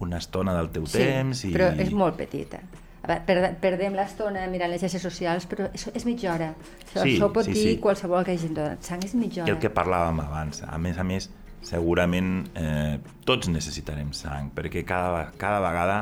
una 0.01 0.19
estona 0.19 0.55
del 0.57 0.71
teu 0.75 0.87
temps 0.89 1.45
i... 1.45 1.53
però 1.55 1.71
és 1.79 1.93
molt 1.93 2.17
petita. 2.19 2.63
A 3.01 3.09
veure, 3.09 3.23
per, 3.25 3.37
perdem 3.63 3.95
l'estona 3.97 4.43
mirant 4.53 4.73
les 4.73 4.83
xarxes 4.83 5.03
socials, 5.03 5.47
però 5.49 5.71
és, 5.73 5.87
és 5.97 6.05
mitja 6.09 6.35
hora. 6.35 6.51
Això, 6.85 7.03
Sí, 7.05 7.15
això 7.17 7.31
pot 7.33 7.49
sí, 7.49 7.55
dir 7.57 7.67
sí. 7.75 7.77
qualsevol 7.81 8.25
que 8.25 8.35
hagi 8.37 8.51
donat 8.53 8.85
sang, 8.85 9.05
és 9.05 9.15
mitja 9.17 9.41
I 9.41 9.45
hora. 9.47 9.55
el 9.55 9.61
que 9.63 9.71
parlàvem 9.73 10.21
abans, 10.25 10.63
a 10.69 10.79
més 10.79 10.99
a 11.01 11.05
més, 11.05 11.31
segurament 11.65 12.49
eh, 12.57 12.99
tots 13.29 13.49
necessitarem 13.53 14.13
sang, 14.17 14.51
perquè 14.57 14.85
cada, 14.89 15.31
cada 15.41 15.61
vegada 15.65 15.99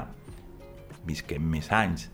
visquem 1.07 1.43
més 1.43 1.71
anys 1.73 2.09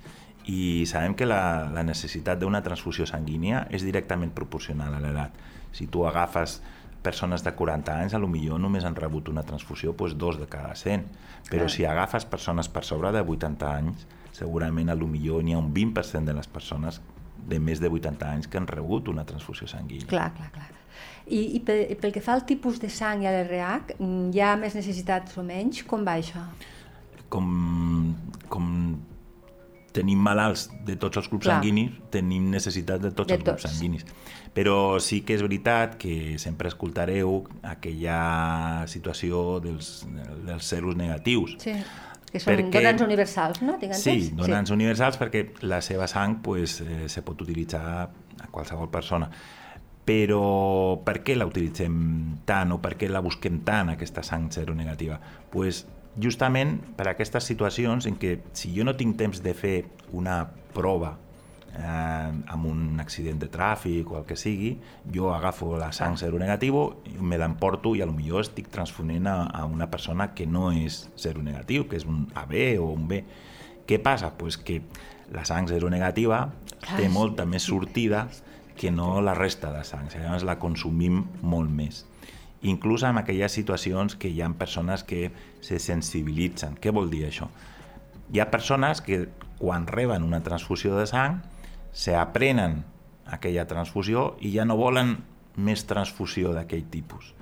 i 0.46 0.84
sabem 0.86 1.14
que 1.16 1.26
la, 1.26 1.70
la 1.72 1.82
necessitat 1.84 2.40
d'una 2.40 2.60
transfusió 2.64 3.06
sanguínia 3.08 3.64
és 3.72 3.84
directament 3.84 4.32
proporcional 4.36 4.92
a 4.92 5.00
l'edat. 5.00 5.36
Si 5.72 5.86
tu 5.88 6.04
agafes 6.06 6.58
persones 7.04 7.44
de 7.44 7.52
40 7.54 7.94
anys, 8.00 8.14
a 8.16 8.20
lo 8.22 8.28
millor 8.32 8.60
només 8.60 8.86
han 8.88 8.96
rebut 8.96 9.28
una 9.32 9.44
transfusió 9.46 9.92
doncs 9.92 10.16
dos 10.18 10.40
de 10.40 10.48
cada 10.50 10.74
100, 10.74 11.04
però 11.50 11.68
Clar. 11.68 11.72
si 11.76 11.84
agafes 11.84 12.24
persones 12.24 12.70
per 12.72 12.84
sobre 12.88 13.12
de 13.12 13.20
80 13.20 13.72
anys, 13.72 14.06
segurament 14.34 14.90
a 14.90 14.96
lo 14.98 15.06
millor 15.06 15.44
n'hi 15.44 15.54
ha 15.54 15.60
un 15.60 15.72
20% 15.74 16.24
de 16.24 16.34
les 16.34 16.48
persones 16.48 17.00
de 17.44 17.60
més 17.60 17.80
de 17.80 17.90
80 17.92 18.30
anys 18.30 18.48
que 18.48 18.58
han 18.58 18.66
rebut 18.66 19.10
una 19.12 19.26
transfusió 19.28 19.68
sanguínia. 19.68 20.08
Clar, 20.08 20.30
clar, 20.36 20.50
clar. 20.54 20.70
I, 21.24 21.56
i 21.56 21.60
pel, 21.64 21.86
pel 22.00 22.12
que 22.12 22.22
fa 22.24 22.34
al 22.36 22.44
tipus 22.48 22.80
de 22.80 22.90
sang 22.92 23.24
i 23.24 23.28
a 23.28 23.32
l'RH, 23.32 23.98
hi 24.00 24.40
ha 24.40 24.54
més 24.60 24.76
necessitats 24.76 25.36
o 25.40 25.44
menys? 25.44 25.82
Com 25.88 26.04
va 26.04 26.18
això? 26.20 26.42
Com, 27.32 27.48
com 27.48 27.52
tenim 29.94 30.20
malalts 30.20 30.68
de 30.86 30.96
tots 31.00 31.20
els 31.20 31.28
grups 31.30 31.46
Clar. 31.46 31.60
sanguinis, 31.60 31.92
tenim 32.14 32.48
necessitat 32.52 33.02
de 33.02 33.12
tots 33.14 33.30
de 33.30 33.38
els 33.38 33.44
grups 33.44 33.62
tots. 33.62 33.76
sanguinis. 33.76 34.06
Però 34.54 34.98
sí 35.02 35.20
que 35.26 35.36
és 35.38 35.42
veritat 35.42 35.96
que 35.98 36.36
sempre 36.42 36.70
escoltareu 36.70 37.44
aquella 37.62 38.84
situació 38.90 39.60
dels, 39.62 39.94
dels 40.46 40.72
ceros 40.74 40.98
negatius. 40.98 41.58
Sí 41.62 41.78
que 42.34 42.40
són 42.42 42.56
perquè... 42.58 42.80
donants 42.80 43.02
universals, 43.04 43.60
no? 43.62 43.76
Tinc 43.78 43.94
sí, 43.94 44.16
donants 44.34 44.72
sí. 44.72 44.74
universals 44.74 45.20
perquè 45.20 45.44
la 45.70 45.78
seva 45.86 46.08
sang 46.10 46.40
pues, 46.42 46.80
eh, 46.82 47.04
se 47.06 47.22
pot 47.22 47.44
utilitzar 47.46 47.84
a 47.94 48.48
qualsevol 48.50 48.90
persona 48.90 49.28
però 50.04 51.00
per 51.04 51.20
què 51.24 51.36
la 51.38 51.46
utilitzem 51.48 51.94
tant 52.44 52.74
o 52.74 52.80
per 52.82 52.94
què 53.00 53.08
la 53.08 53.22
busquem 53.24 53.62
tant, 53.64 53.94
aquesta 53.94 54.24
sang 54.26 54.50
seronegativa? 54.52 55.20
pues, 55.50 55.86
justament 56.20 56.78
per 56.96 57.08
aquestes 57.10 57.46
situacions 57.50 58.06
en 58.06 58.16
què 58.20 58.38
si 58.54 58.72
jo 58.74 58.86
no 58.86 58.94
tinc 58.98 59.18
temps 59.18 59.42
de 59.42 59.54
fer 59.54 59.76
una 60.14 60.44
prova 60.74 61.14
eh, 61.74 62.30
amb 62.54 62.66
un 62.70 63.00
accident 63.02 63.40
de 63.42 63.48
tràfic 63.50 64.10
o 64.12 64.20
el 64.20 64.26
que 64.28 64.36
sigui, 64.38 64.74
jo 65.14 65.32
agafo 65.34 65.74
la 65.78 65.90
sang 65.96 66.18
seronegatiu, 66.20 66.80
me 67.20 67.38
l'emporto 67.40 67.94
i 67.96 68.04
millor 68.06 68.44
estic 68.44 68.70
transfonent 68.70 69.26
a, 69.26 69.36
a 69.46 69.64
una 69.64 69.90
persona 69.90 70.32
que 70.34 70.46
no 70.46 70.70
és 70.72 71.08
seronegatiu, 71.16 71.88
que 71.88 71.96
és 71.96 72.06
un 72.06 72.28
AB 72.34 72.54
o 72.78 72.92
un 72.92 73.08
B. 73.08 73.24
Què 73.86 74.00
passa? 74.00 74.32
Pues 74.38 74.56
que 74.56 74.80
la 75.34 75.44
sang 75.44 75.68
seronegativa 75.68 76.48
té 76.96 77.08
molta 77.08 77.44
més 77.44 77.64
sortida 77.64 78.28
que 78.76 78.90
no 78.90 79.20
la 79.22 79.34
resta 79.34 79.70
de 79.72 79.84
sang, 79.86 80.08
llavors 80.10 80.44
la 80.46 80.58
consumim 80.58 81.22
molt 81.42 81.70
més. 81.70 82.04
Inclús 82.64 83.04
en 83.04 83.20
aquelles 83.20 83.52
situacions 83.52 84.16
que 84.16 84.30
hi 84.32 84.40
ha 84.40 84.48
persones 84.56 85.04
que 85.04 85.28
se 85.60 85.78
sensibilitzen. 85.78 86.78
Què 86.80 86.92
vol 86.94 87.10
dir 87.12 87.26
això? 87.28 87.50
Hi 88.32 88.40
ha 88.40 88.50
persones 88.50 89.02
que 89.04 89.26
quan 89.58 89.86
reben 89.86 90.24
una 90.24 90.40
transfusió 90.42 90.96
de 90.96 91.06
sang 91.06 91.42
se 91.92 92.16
aprenen 92.16 92.82
aquella 93.30 93.66
transfusió 93.68 94.34
i 94.40 94.54
ja 94.56 94.64
no 94.64 94.76
volen 94.80 95.18
més 95.56 95.84
transfusió 95.86 96.52
d'aquell 96.56 96.88
tipus. 96.90 97.32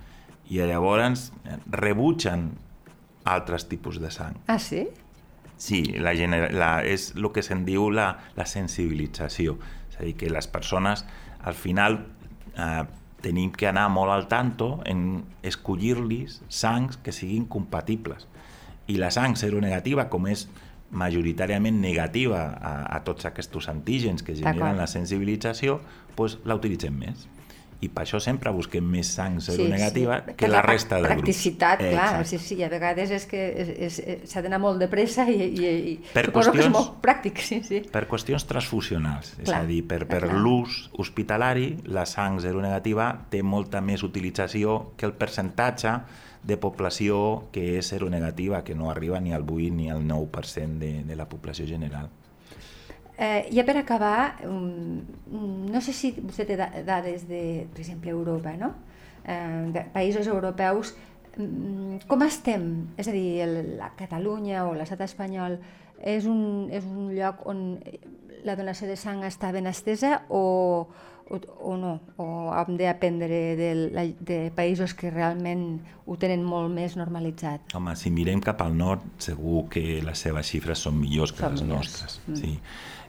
I 0.53 0.61
llavors 0.69 1.31
rebutgen 1.71 2.51
altres 3.25 3.69
tipus 3.71 4.01
de 4.03 4.11
sang. 4.11 4.37
Ah, 4.51 4.59
sí? 4.59 4.89
Sí, 5.57 5.85
la, 6.03 6.13
la, 6.51 6.73
és 6.83 7.13
el 7.15 7.29
que 7.33 7.45
se'n 7.47 7.63
diu 7.65 7.87
la, 7.95 8.09
la 8.37 8.47
sensibilització. 8.51 9.57
És 9.93 10.01
a 10.01 10.03
dir, 10.03 10.17
que 10.19 10.31
les 10.33 10.49
persones 10.51 11.05
al 11.47 11.55
final 11.55 12.01
eh, 12.57 12.83
tenim 13.23 13.53
que 13.55 13.69
anar 13.71 13.89
molt 13.93 14.13
al 14.15 14.27
tanto 14.29 14.81
en 14.87 15.25
escollir-los 15.43 16.41
sangs 16.49 16.99
que 16.99 17.15
siguin 17.15 17.47
compatibles. 17.47 18.27
I 18.91 18.99
la 18.99 19.13
sang 19.15 19.39
seronegativa, 19.39 20.09
com 20.11 20.27
és 20.27 20.49
majoritàriament 20.93 21.79
negativa 21.81 22.43
a, 22.53 22.73
a 22.97 22.99
tots 23.07 23.25
aquests 23.25 23.69
antígens 23.71 24.23
que 24.27 24.37
generen 24.37 24.77
la 24.77 24.91
sensibilització, 24.91 25.81
doncs 26.19 26.41
la 26.45 26.59
utilitzem 26.59 26.99
més 26.99 27.29
i 27.83 27.88
per 27.90 28.05
això 28.05 28.21
sempre 28.23 28.53
busquem 28.55 28.85
més 28.87 29.09
sang 29.16 29.40
seronegativa 29.42 30.21
sí, 30.21 30.31
sí. 30.31 30.37
que 30.38 30.49
la, 30.49 30.61
la 30.61 30.62
resta 30.62 31.01
de 31.01 31.09
grups. 31.09 31.18
Practicitat, 31.18 31.83
eh, 31.83 31.90
clar, 31.97 32.27
sí, 32.31 32.38
sí, 32.38 32.59
a 32.62 32.68
vegades 32.71 33.11
és 33.18 33.27
que 33.27 33.42
s'ha 34.31 34.42
d'anar 34.45 34.61
molt 34.62 34.79
de 34.83 34.88
pressa 34.92 35.27
i, 35.27 35.38
i, 35.51 35.73
i 35.90 35.95
per 36.14 36.29
suposo 36.29 36.55
que 36.55 36.62
és 36.62 36.71
molt 36.71 37.01
pràctic, 37.03 37.42
sí, 37.42 37.59
sí. 37.66 37.83
Per 37.92 38.05
qüestions 38.11 38.47
transfusionals, 38.47 39.35
clar, 39.40 39.47
és 39.47 39.55
a 39.59 39.62
dir, 39.66 39.83
per, 39.90 40.05
per 40.11 40.23
l'ús 40.31 40.85
hospitalari, 41.03 41.73
la 41.90 42.07
sang 42.07 42.38
seronegativa 42.45 43.11
té 43.33 43.42
molta 43.42 43.83
més 43.83 44.07
utilització 44.07 44.95
que 44.97 45.09
el 45.11 45.16
percentatge 45.18 45.99
de 46.42 46.59
població 46.59 47.49
que 47.55 47.79
és 47.79 47.90
seronegativa, 47.90 48.62
que 48.62 48.75
no 48.79 48.90
arriba 48.90 49.21
ni 49.23 49.35
al 49.35 49.42
8 49.42 49.75
ni 49.75 49.90
al 49.90 50.07
9% 50.07 50.79
de, 50.79 50.92
de 51.07 51.16
la 51.18 51.29
població 51.29 51.66
general. 51.66 52.11
Eh, 53.23 53.49
ja 53.55 53.63
per 53.63 53.77
acabar, 53.79 54.41
um, 54.49 54.99
no 55.71 55.81
sé 55.81 55.93
si 55.95 56.11
vostè 56.17 56.43
té 56.49 56.57
dades 56.59 57.29
de, 57.29 57.69
per 57.71 57.85
exemple, 57.85 58.11
Europa, 58.11 58.57
no? 58.59 58.73
Eh, 59.23 59.69
de 59.71 59.85
països 59.95 60.27
europeus, 60.27 60.91
um, 61.39 62.01
com 62.11 62.25
estem? 62.27 62.65
És 62.99 63.07
a 63.07 63.15
dir, 63.15 63.45
el, 63.45 63.55
la 63.79 63.93
Catalunya 63.99 64.65
o 64.67 64.75
l'estat 64.75 65.05
espanyol 65.07 65.61
és 66.03 66.27
un, 66.27 66.67
és 66.75 66.83
un 66.83 67.13
lloc 67.15 67.47
on 67.47 67.63
la 68.43 68.57
donació 68.59 68.89
de 68.91 68.97
sang 68.99 69.23
està 69.23 69.53
ben 69.55 69.71
estesa 69.71 70.25
o, 70.27 70.89
o, 71.31 71.39
o 71.39 71.77
no? 71.79 71.93
O 72.19 72.27
hem 72.59 72.75
d'aprendre 72.81 73.39
de, 73.61 73.69
de 74.19 74.39
països 74.57 74.97
que 74.99 75.13
realment 75.15 75.77
ho 76.11 76.17
tenen 76.19 76.43
molt 76.43 76.75
més 76.75 76.99
normalitzat? 76.99 77.71
Home, 77.79 77.95
si 77.95 78.11
mirem 78.11 78.43
cap 78.43 78.67
al 78.67 78.75
nord, 78.75 79.07
segur 79.23 79.69
que 79.71 80.01
les 80.03 80.27
seves 80.27 80.51
xifres 80.51 80.83
són 80.89 80.99
millors 80.99 81.31
que 81.37 81.45
són 81.45 81.55
les 81.55 81.65
millors. 81.69 81.87
nostres. 81.87 82.19
Mm. 82.27 82.43
Sí 82.43 82.59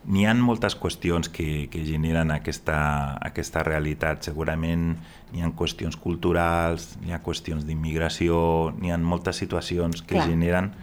N'hi 0.04 0.26
ha 0.28 0.34
moltes 0.36 0.76
qüestions 0.76 1.30
que, 1.32 1.70
que 1.72 1.86
generen 1.88 2.34
aquesta, 2.36 2.78
aquesta 3.24 3.64
realitat. 3.64 4.26
Segurament 4.28 4.98
n'hi 5.32 5.44
ha 5.44 5.52
qüestions 5.56 5.96
culturals, 5.96 6.98
n'hi 7.00 7.16
ha 7.16 7.22
qüestions 7.24 7.64
d'immigració, 7.68 8.74
n'hi 8.80 8.92
ha 8.92 8.98
moltes 9.00 9.40
situacions 9.40 10.04
que 10.04 10.18
Clar. 10.18 10.28
generen 10.28 10.74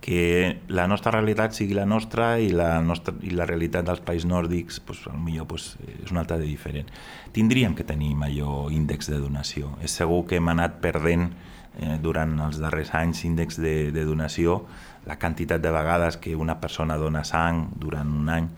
que 0.00 0.62
la 0.72 0.86
nostra 0.88 1.12
realitat 1.12 1.52
sigui 1.52 1.76
la 1.76 1.84
nostra 1.84 2.38
i 2.40 2.48
la, 2.56 2.80
nostra, 2.80 3.12
i 3.20 3.34
la 3.36 3.44
realitat 3.44 3.84
dels 3.84 4.00
països 4.00 4.30
nòrdics 4.30 4.80
pues, 4.80 5.02
millor 5.12 5.50
pues, 5.50 5.74
és 6.00 6.10
una 6.10 6.24
altra 6.24 6.38
de 6.40 6.48
diferent. 6.48 6.88
Tindríem 7.36 7.76
que 7.76 7.84
tenir 7.84 8.14
major 8.16 8.72
índex 8.72 9.12
de 9.12 9.20
donació. 9.20 9.74
És 9.84 9.92
segur 10.00 10.24
que 10.26 10.40
hem 10.40 10.48
anat 10.48 10.80
perdent 10.80 11.28
eh, 11.28 11.98
durant 12.00 12.32
els 12.46 12.62
darrers 12.62 12.94
anys 12.96 13.26
índex 13.28 13.60
de, 13.60 13.92
de 13.92 14.06
donació, 14.08 14.62
la 15.04 15.20
quantitat 15.20 15.60
de 15.60 15.72
vegades 15.72 16.16
que 16.16 16.32
una 16.36 16.56
persona 16.64 16.96
dona 16.96 17.22
sang 17.28 17.66
durant 17.76 18.08
un 18.16 18.32
any 18.32 18.50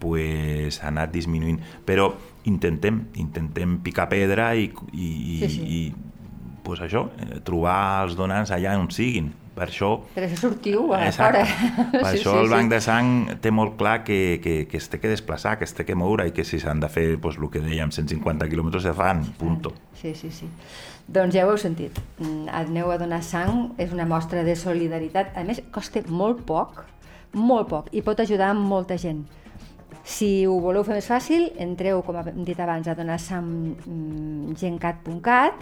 pues, 0.00 0.80
ha 0.82 0.88
anat 0.90 1.12
disminuint. 1.14 1.60
Però 1.86 2.10
intentem, 2.48 3.04
intentem 3.20 3.78
picar 3.84 4.08
pedra 4.10 4.52
i, 4.56 4.70
i, 4.92 5.10
sí, 5.44 5.50
sí. 5.54 5.66
i 5.66 5.82
pues 6.64 6.82
això, 6.84 7.08
eh, 7.18 7.40
trobar 7.44 8.04
els 8.04 8.16
donants 8.18 8.52
allà 8.54 8.76
on 8.78 8.90
siguin. 8.94 9.30
Per 9.60 9.66
això... 9.66 9.90
Per 10.14 10.22
això 10.24 10.36
sortiu 10.46 10.92
a 10.94 11.02
fora. 11.12 11.42
Per 11.42 12.00
sí, 12.12 12.20
això 12.20 12.36
sí, 12.36 12.44
el 12.44 12.52
banc 12.52 12.70
sí. 12.70 12.72
de 12.72 12.78
sang 12.84 13.08
té 13.44 13.50
molt 13.52 13.74
clar 13.80 13.98
que, 14.06 14.38
que, 14.44 14.54
que 14.70 14.78
es 14.78 14.86
té 14.88 15.00
que 15.02 15.10
desplaçar, 15.10 15.56
que 15.60 15.66
es 15.68 15.74
té 15.76 15.84
que 15.84 15.96
moure 15.98 16.28
i 16.28 16.32
que 16.36 16.46
si 16.48 16.60
s'han 16.62 16.80
de 16.80 16.88
fer 16.92 17.08
pues, 17.20 17.36
el 17.40 17.50
que 17.52 17.60
dèiem, 17.64 17.92
150 17.92 18.48
quilòmetres 18.48 18.86
se 18.86 18.94
fan, 18.96 19.24
punto. 19.40 19.74
Sí, 20.00 20.14
sí, 20.14 20.30
sí. 20.32 20.48
Doncs 21.10 21.34
ja 21.34 21.44
ho 21.44 21.50
heu 21.52 21.58
sentit. 21.58 21.98
Mm, 22.22 22.46
aneu 22.54 22.92
a 22.94 22.96
donar 23.00 23.20
sang, 23.26 23.74
és 23.82 23.92
una 23.92 24.06
mostra 24.08 24.46
de 24.46 24.54
solidaritat. 24.56 25.34
A 25.36 25.44
més, 25.44 25.60
costa 25.74 26.04
molt 26.06 26.44
poc, 26.46 26.84
molt 27.34 27.68
poc, 27.68 27.90
i 27.92 28.04
pot 28.06 28.22
ajudar 28.22 28.54
molta 28.54 28.96
gent. 29.00 29.26
Si 30.04 30.46
ho 30.48 30.60
voleu 30.62 30.84
fer 30.86 30.94
més 30.96 31.06
fàcil, 31.08 31.50
entreu, 31.60 32.02
com 32.06 32.16
hem 32.20 32.44
dit 32.46 32.60
abans, 32.60 32.88
a 32.88 32.94
donarsamgencat.cat 32.98 35.54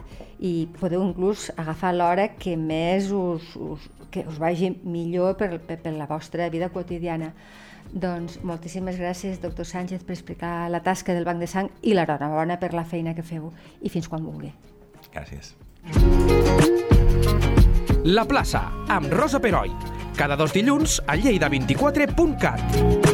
i 0.47 0.69
podeu 0.79 1.03
inclús 1.03 1.51
agafar 1.57 1.95
l'hora 1.95 2.29
que 2.39 2.57
més 2.57 3.11
us, 3.13 3.57
us, 3.57 3.91
que 4.11 4.27
us 4.29 4.39
vagi 4.39 4.81
millor 4.85 5.37
per, 5.37 5.61
per, 5.61 5.79
per 5.83 5.93
la 5.97 6.07
vostra 6.07 6.49
vida 6.53 6.69
quotidiana. 6.75 7.33
Doncs 7.89 8.39
moltíssimes 8.45 8.97
gràcies, 9.01 9.41
doctor 9.41 9.65
Sánchez, 9.67 10.05
per 10.05 10.13
explicar 10.15 10.71
la 10.71 10.83
tasca 10.85 11.15
del 11.17 11.25
Banc 11.25 11.41
de 11.41 11.47
Sang 11.49 11.71
i 11.83 11.95
l'enhorabona 11.97 12.59
per 12.61 12.75
la 12.77 12.85
feina 12.85 13.15
que 13.17 13.23
feu 13.25 13.53
i 13.81 13.89
fins 13.89 14.09
quan 14.09 14.25
vulgui. 14.25 14.53
Gràcies. 15.15 15.57
La 18.09 18.25
plaça, 18.29 18.71
amb 18.89 19.13
Rosa 19.13 19.41
Peroi. 19.41 19.71
Cada 20.19 20.37
dos 20.37 20.53
dilluns 20.53 21.01
a 21.07 21.17
lleida24.cat. 21.17 23.08